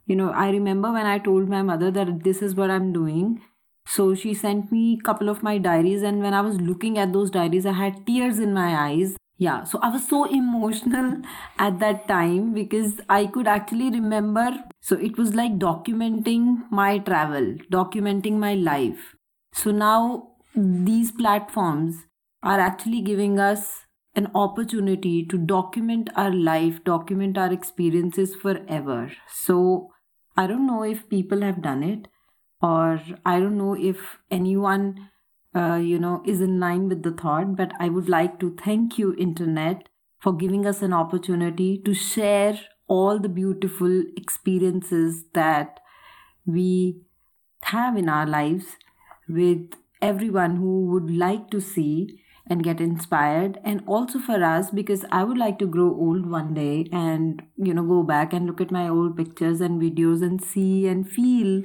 you 0.07 0.17
know 0.17 0.31
i 0.31 0.51
remember 0.51 0.93
when 0.93 1.07
i 1.07 1.19
told 1.19 1.49
my 1.49 1.63
mother 1.63 1.91
that 1.91 2.23
this 2.25 2.43
is 2.43 2.55
what 2.55 2.71
i'm 2.71 2.93
doing 2.93 3.41
so 3.87 4.15
she 4.15 4.35
sent 4.35 4.73
me 4.73 4.99
a 4.99 5.03
couple 5.05 5.29
of 5.29 5.43
my 5.43 5.59
diaries, 5.59 6.03
and 6.03 6.23
when 6.23 6.35
I 6.35 6.41
was 6.41 6.61
looking 6.61 6.99
at 6.99 7.13
those 7.13 7.31
diaries, 7.31 7.67
I 7.67 7.73
had 7.73 8.07
tears 8.07 8.39
in 8.39 8.53
my 8.53 8.75
eyes. 8.77 9.17
Yeah, 9.37 9.65
so 9.65 9.79
I 9.83 9.89
was 9.89 10.09
so 10.09 10.25
emotional 10.25 11.23
at 11.59 11.81
that 11.81 12.07
time 12.09 12.55
because 12.55 13.01
I 13.09 13.27
could 13.27 13.49
actually 13.49 13.91
remember. 13.91 14.65
So 14.81 14.97
it 14.97 15.19
was 15.19 15.35
like 15.35 15.59
documenting 15.59 16.71
my 16.71 16.99
travel, 16.99 17.57
documenting 17.71 18.39
my 18.39 18.55
life. 18.55 19.17
So 19.53 19.71
now 19.71 20.29
these 20.55 21.11
platforms 21.11 22.07
are 22.43 22.61
actually 22.61 23.01
giving 23.01 23.39
us 23.39 23.87
an 24.15 24.31
opportunity 24.35 25.27
to 25.27 25.37
document 25.37 26.11
our 26.15 26.33
life, 26.33 26.85
document 26.85 27.37
our 27.37 27.53
experiences 27.53 28.35
forever. 28.35 29.11
So 29.29 29.91
I 30.37 30.47
don't 30.47 30.67
know 30.67 30.85
if 30.85 31.09
people 31.09 31.43
have 31.43 31.63
done 31.63 31.83
it 31.83 32.09
or 32.65 33.01
I 33.27 33.41
don't 33.41 33.59
know 33.59 33.75
if 33.75 34.19
anyone, 34.31 35.11
uh, 35.55 35.75
you 35.77 35.99
know, 35.99 36.23
is 36.27 36.41
in 36.41 36.59
line 36.59 36.89
with 36.89 37.03
the 37.03 37.11
thought, 37.13 37.57
but 37.57 37.73
I 37.79 37.91
would 37.91 38.09
like 38.09 38.41
to 38.41 38.57
thank 38.65 38.99
you, 38.99 39.15
Internet, 39.19 39.89
for 40.19 40.33
giving 40.33 40.67
us 40.67 40.81
an 40.81 40.95
opportunity 40.95 41.77
to 41.85 41.93
share 41.93 42.59
all 42.87 43.19
the 43.19 43.29
beautiful 43.29 44.03
experiences 44.17 45.25
that 45.35 45.81
we 46.47 47.03
have 47.65 47.97
in 47.97 48.09
our 48.09 48.27
lives 48.27 48.77
with 49.29 49.75
everyone 50.01 50.57
who 50.57 50.87
would 50.87 51.11
like 51.11 51.51
to 51.51 51.61
see 51.61 52.21
and 52.47 52.65
get 52.65 52.81
inspired. 52.81 53.59
And 53.65 53.83
also 53.87 54.19
for 54.19 54.43
us 54.45 54.71
because 54.71 55.05
i 55.11 55.25
would 55.25 55.39
like 55.39 55.59
to 55.59 55.67
grow 55.67 55.89
old 56.07 56.27
one 56.31 56.53
day 56.55 56.89
and 56.93 57.43
you 57.57 57.73
know 57.75 57.83
go 57.83 58.03
back 58.03 58.33
and 58.33 58.47
look 58.47 58.61
at 58.61 58.71
my 58.71 58.89
old 58.89 59.17
pictures 59.17 59.61
and 59.61 59.81
videos 59.81 60.23
and 60.23 60.43
see 60.43 60.87
and 60.87 61.09
feel 61.09 61.63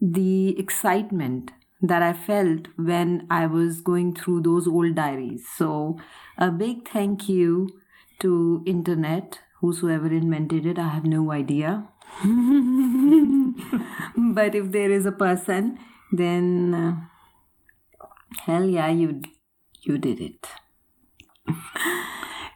the 0.00 0.58
excitement 0.58 1.52
that 1.80 2.02
I 2.02 2.12
felt 2.12 2.68
when 2.76 3.26
I 3.30 3.46
was 3.46 3.80
going 3.80 4.14
through 4.14 4.42
those 4.42 4.66
old 4.66 4.94
diaries. 4.94 5.46
So, 5.56 5.98
a 6.38 6.50
big 6.50 6.88
thank 6.88 7.28
you 7.28 7.68
to 8.20 8.62
internet, 8.66 9.40
whosoever 9.60 10.06
invented 10.06 10.66
it. 10.66 10.78
I 10.78 10.88
have 10.88 11.04
no 11.04 11.30
idea. 11.32 11.88
but 14.16 14.54
if 14.54 14.72
there 14.72 14.90
is 14.90 15.06
a 15.06 15.12
person, 15.12 15.78
then 16.12 16.74
uh, 16.74 16.96
hell 18.44 18.64
yeah, 18.64 18.88
you 18.88 19.20
you 19.82 19.98
did 19.98 20.20
it. 20.20 20.46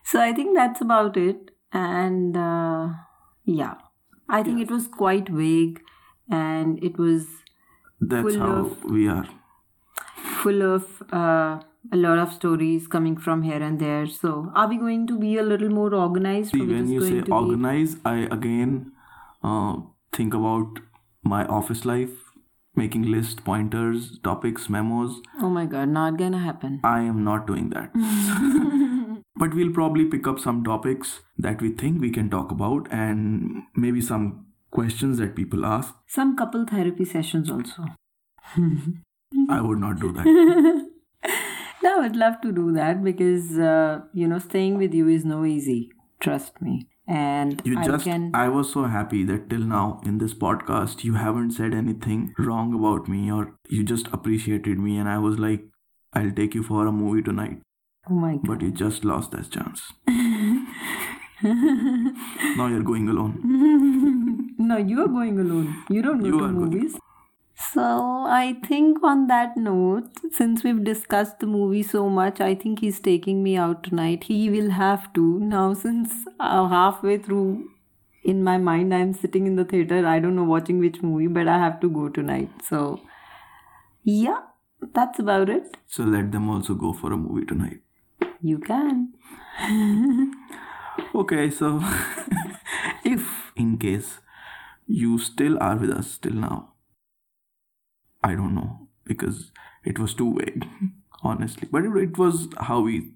so 0.04 0.20
I 0.20 0.32
think 0.32 0.56
that's 0.56 0.80
about 0.80 1.16
it. 1.16 1.50
And 1.72 2.36
uh, 2.36 2.88
yeah, 3.44 3.74
I 4.28 4.42
think 4.42 4.60
it 4.60 4.70
was 4.70 4.88
quite 4.88 5.28
vague 5.28 5.80
and 6.30 6.82
it 6.82 6.98
was 6.98 7.26
that's 8.00 8.36
how 8.36 8.50
of- 8.64 8.84
we 8.84 9.08
are 9.08 9.26
full 10.42 10.62
of 10.62 11.02
uh, 11.12 11.60
a 11.92 11.96
lot 11.96 12.18
of 12.18 12.32
stories 12.32 12.86
coming 12.86 13.16
from 13.16 13.42
here 13.42 13.62
and 13.62 13.78
there. 13.80 14.06
So, 14.06 14.50
are 14.54 14.68
we 14.68 14.76
going 14.78 15.06
to 15.08 15.18
be 15.18 15.36
a 15.36 15.42
little 15.42 15.70
more 15.70 15.94
organized? 15.94 16.52
See, 16.52 16.60
when 16.60 16.88
you 16.88 17.00
say 17.04 17.20
to 17.20 17.24
be- 17.24 17.32
organize, 17.32 17.96
I 18.04 18.16
again 18.38 18.92
uh, 19.42 19.76
think 20.12 20.34
about 20.34 20.80
my 21.22 21.44
office 21.46 21.84
life, 21.84 22.10
making 22.74 23.02
list, 23.02 23.44
pointers, 23.44 24.18
topics, 24.24 24.68
memos. 24.68 25.20
oh 25.40 25.50
my 25.50 25.66
god, 25.66 25.88
not 25.88 26.18
gonna 26.18 26.38
happen. 26.38 26.80
I 26.84 27.00
am 27.00 27.24
not 27.24 27.46
doing 27.46 27.70
that. 27.70 27.90
but 29.36 29.54
we'll 29.54 29.72
probably 29.72 30.04
pick 30.04 30.26
up 30.26 30.38
some 30.38 30.62
topics 30.64 31.20
that 31.38 31.60
we 31.62 31.70
think 31.70 32.00
we 32.00 32.10
can 32.10 32.30
talk 32.30 32.50
about 32.50 32.88
and 32.90 33.62
maybe 33.74 34.00
some 34.00 34.46
questions 34.70 35.18
that 35.18 35.34
people 35.36 35.64
ask. 35.66 35.94
Some 36.06 36.36
couple 36.36 36.64
therapy 36.66 37.04
sessions 37.04 37.50
also. 37.50 37.84
I 39.48 39.60
would 39.60 39.78
not 39.78 40.00
do 40.00 40.12
that. 40.12 40.86
No, 41.82 41.96
I 41.96 42.00
would 42.00 42.16
love 42.16 42.40
to 42.42 42.52
do 42.52 42.72
that 42.72 43.02
because 43.02 43.58
uh, 43.58 44.00
you 44.12 44.28
know 44.28 44.38
staying 44.38 44.76
with 44.76 44.92
you 44.92 45.08
is 45.08 45.24
no 45.24 45.44
easy. 45.46 45.90
Trust 46.20 46.60
me. 46.60 46.86
And 47.08 47.62
You 47.64 47.78
I 47.78 47.84
just, 47.86 48.04
can. 48.04 48.30
I 48.34 48.48
was 48.48 48.70
so 48.72 48.84
happy 48.84 49.24
that 49.24 49.48
till 49.48 49.60
now 49.60 50.00
in 50.04 50.18
this 50.18 50.34
podcast, 50.34 51.04
you 51.04 51.14
haven't 51.14 51.52
said 51.52 51.72
anything 51.72 52.34
wrong 52.38 52.74
about 52.74 53.08
me 53.08 53.32
or 53.32 53.54
you 53.70 53.82
just 53.82 54.08
appreciated 54.12 54.78
me. 54.78 54.98
And 54.98 55.08
I 55.08 55.16
was 55.18 55.38
like, 55.38 55.64
I'll 56.12 56.30
take 56.32 56.54
you 56.54 56.62
for 56.62 56.86
a 56.86 56.92
movie 56.92 57.22
tonight. 57.22 57.60
oh 58.10 58.14
my 58.14 58.32
god. 58.34 58.46
But 58.46 58.60
you 58.62 58.70
just 58.70 59.02
lost 59.04 59.30
that 59.32 59.50
chance. 59.50 59.82
now 61.42 62.66
you're 62.66 62.82
going 62.82 63.08
alone. 63.08 63.38
No, 64.68 64.76
you 64.76 65.02
are 65.04 65.08
going 65.08 65.38
alone. 65.40 65.68
You 65.88 66.02
don't 66.02 66.18
go 66.20 66.26
You 66.26 66.32
to 66.38 66.44
are 66.44 66.52
going- 66.52 66.54
movies. 66.72 66.98
So 67.62 67.82
I 68.34 68.54
think 68.66 69.02
on 69.04 69.26
that 69.30 69.56
note, 69.56 70.20
since 70.36 70.62
we've 70.64 70.82
discussed 70.84 71.40
the 71.40 71.46
movie 71.46 71.82
so 71.82 72.08
much, 72.08 72.40
I 72.40 72.54
think 72.54 72.80
he's 72.80 73.00
taking 73.00 73.42
me 73.42 73.56
out 73.64 73.82
tonight. 73.88 74.24
He 74.28 74.38
will 74.54 74.70
have 74.76 75.12
to 75.18 75.24
now 75.40 75.74
since 75.74 76.14
uh, 76.38 76.68
halfway 76.68 77.18
through 77.18 77.68
in 78.24 78.42
my 78.44 78.56
mind 78.68 78.94
I'm 78.94 79.12
sitting 79.12 79.46
in 79.46 79.56
the 79.56 79.64
theater. 79.64 80.06
I 80.06 80.18
don't 80.20 80.36
know 80.36 80.44
watching 80.44 80.78
which 80.78 81.02
movie, 81.02 81.26
but 81.26 81.48
I 81.48 81.58
have 81.58 81.80
to 81.80 81.90
go 81.98 82.08
tonight. 82.08 82.50
So 82.70 83.00
yeah, 84.04 84.40
that's 84.94 85.18
about 85.18 85.50
it. 85.50 85.76
So 85.86 86.04
let 86.04 86.32
them 86.32 86.48
also 86.48 86.74
go 86.74 86.94
for 86.94 87.12
a 87.12 87.16
movie 87.18 87.44
tonight. 87.44 87.80
You 88.40 88.58
can. 88.58 89.12
Okay, 91.14 91.50
so 91.50 91.68
if 93.04 93.52
in 93.56 93.78
case 93.78 94.18
you 94.90 95.18
still 95.18 95.58
are 95.60 95.76
with 95.76 95.90
us 95.90 96.18
till 96.18 96.34
now, 96.34 96.74
I 98.22 98.34
don't 98.34 98.54
know 98.54 98.88
because 99.04 99.50
it 99.84 99.98
was 99.98 100.14
too 100.14 100.34
vague, 100.38 100.66
honestly. 101.22 101.68
But 101.70 101.84
it, 101.84 101.96
it 101.96 102.18
was 102.18 102.48
how 102.58 102.80
we 102.80 103.12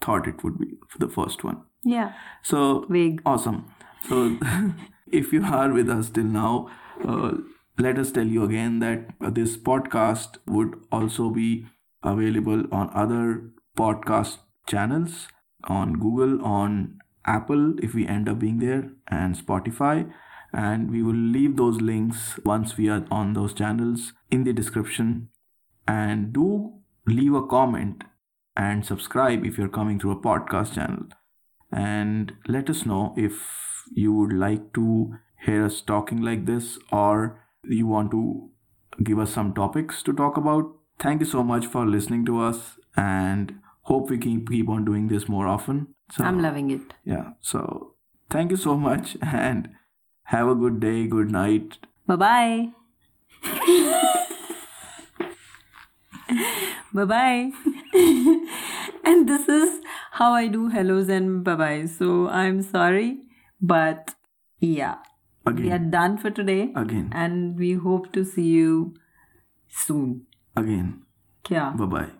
thought 0.00 0.28
it 0.28 0.42
would 0.44 0.58
be 0.58 0.74
for 0.88 0.98
the 0.98 1.08
first 1.08 1.44
one. 1.44 1.62
Yeah. 1.84 2.12
So 2.42 2.86
Vague. 2.88 3.22
awesome. 3.26 3.72
So 4.08 4.38
if 5.12 5.32
you 5.32 5.44
are 5.44 5.72
with 5.72 5.88
us 5.88 6.10
till 6.10 6.24
now, 6.24 6.70
uh, 7.04 7.32
let 7.78 7.98
us 7.98 8.10
tell 8.12 8.26
you 8.26 8.44
again 8.44 8.78
that 8.80 9.06
uh, 9.20 9.30
this 9.30 9.56
podcast 9.56 10.38
would 10.46 10.74
also 10.90 11.30
be 11.30 11.66
available 12.02 12.64
on 12.72 12.90
other 12.94 13.50
podcast 13.76 14.38
channels 14.66 15.28
on 15.64 15.94
Google, 15.94 16.44
on 16.44 16.98
Apple, 17.26 17.78
if 17.82 17.94
we 17.94 18.06
end 18.06 18.28
up 18.28 18.38
being 18.38 18.58
there, 18.58 18.90
and 19.08 19.36
Spotify. 19.36 20.10
And 20.52 20.90
we 20.90 21.02
will 21.02 21.14
leave 21.14 21.56
those 21.56 21.80
links 21.80 22.38
once 22.44 22.76
we 22.76 22.88
are 22.88 23.04
on 23.10 23.34
those 23.34 23.52
channels 23.52 24.12
in 24.30 24.44
the 24.44 24.52
description. 24.52 25.28
And 25.86 26.32
do 26.32 26.74
leave 27.06 27.34
a 27.34 27.46
comment 27.46 28.04
and 28.56 28.84
subscribe 28.84 29.44
if 29.44 29.56
you're 29.58 29.68
coming 29.68 29.98
through 29.98 30.12
a 30.12 30.20
podcast 30.20 30.74
channel 30.74 31.04
and 31.70 32.32
let 32.46 32.68
us 32.68 32.84
know 32.84 33.14
if 33.16 33.32
you 33.92 34.12
would 34.12 34.32
like 34.32 34.72
to 34.74 35.14
hear 35.44 35.64
us 35.64 35.80
talking 35.80 36.20
like 36.20 36.46
this 36.46 36.78
or 36.90 37.44
you 37.64 37.86
want 37.86 38.10
to 38.10 38.50
give 39.02 39.18
us 39.18 39.32
some 39.32 39.54
topics 39.54 40.02
to 40.02 40.12
talk 40.12 40.36
about. 40.36 40.74
Thank 40.98 41.20
you 41.20 41.26
so 41.26 41.42
much 41.42 41.66
for 41.66 41.86
listening 41.86 42.26
to 42.26 42.40
us 42.40 42.78
and 42.96 43.54
hope 43.82 44.10
we 44.10 44.18
keep 44.18 44.50
keep 44.50 44.68
on 44.68 44.84
doing 44.84 45.08
this 45.08 45.28
more 45.28 45.46
often. 45.46 45.88
So 46.10 46.24
I'm 46.24 46.42
loving 46.42 46.70
it. 46.70 46.94
yeah. 47.04 47.30
So 47.40 47.94
thank 48.30 48.50
you 48.50 48.56
so 48.56 48.76
much 48.76 49.16
and 49.22 49.68
have 50.28 50.48
a 50.48 50.54
good 50.54 50.80
day, 50.80 51.06
good 51.06 51.30
night. 51.30 51.78
Bye 52.06 52.16
bye. 52.16 52.68
bye 56.94 57.04
bye. 57.04 57.50
and 59.04 59.28
this 59.28 59.48
is 59.48 59.80
how 60.12 60.32
I 60.32 60.48
do 60.48 60.68
hellos 60.68 61.08
and 61.08 61.42
bye 61.44 61.54
bye. 61.54 61.86
So 61.86 62.28
I'm 62.28 62.62
sorry, 62.62 63.18
but 63.60 64.14
yeah, 64.60 64.96
we 65.46 65.70
are 65.70 65.78
done 65.78 66.18
for 66.18 66.30
today 66.30 66.72
Again. 66.74 67.10
and 67.12 67.58
we 67.58 67.72
hope 67.74 68.12
to 68.12 68.24
see 68.24 68.48
you 68.48 68.94
soon. 69.68 70.26
Again. 70.56 71.02
Kya? 71.44 71.76
Bye 71.76 71.86
bye. 71.86 72.10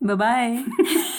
Bye 0.00 0.14
bye. 0.16 1.18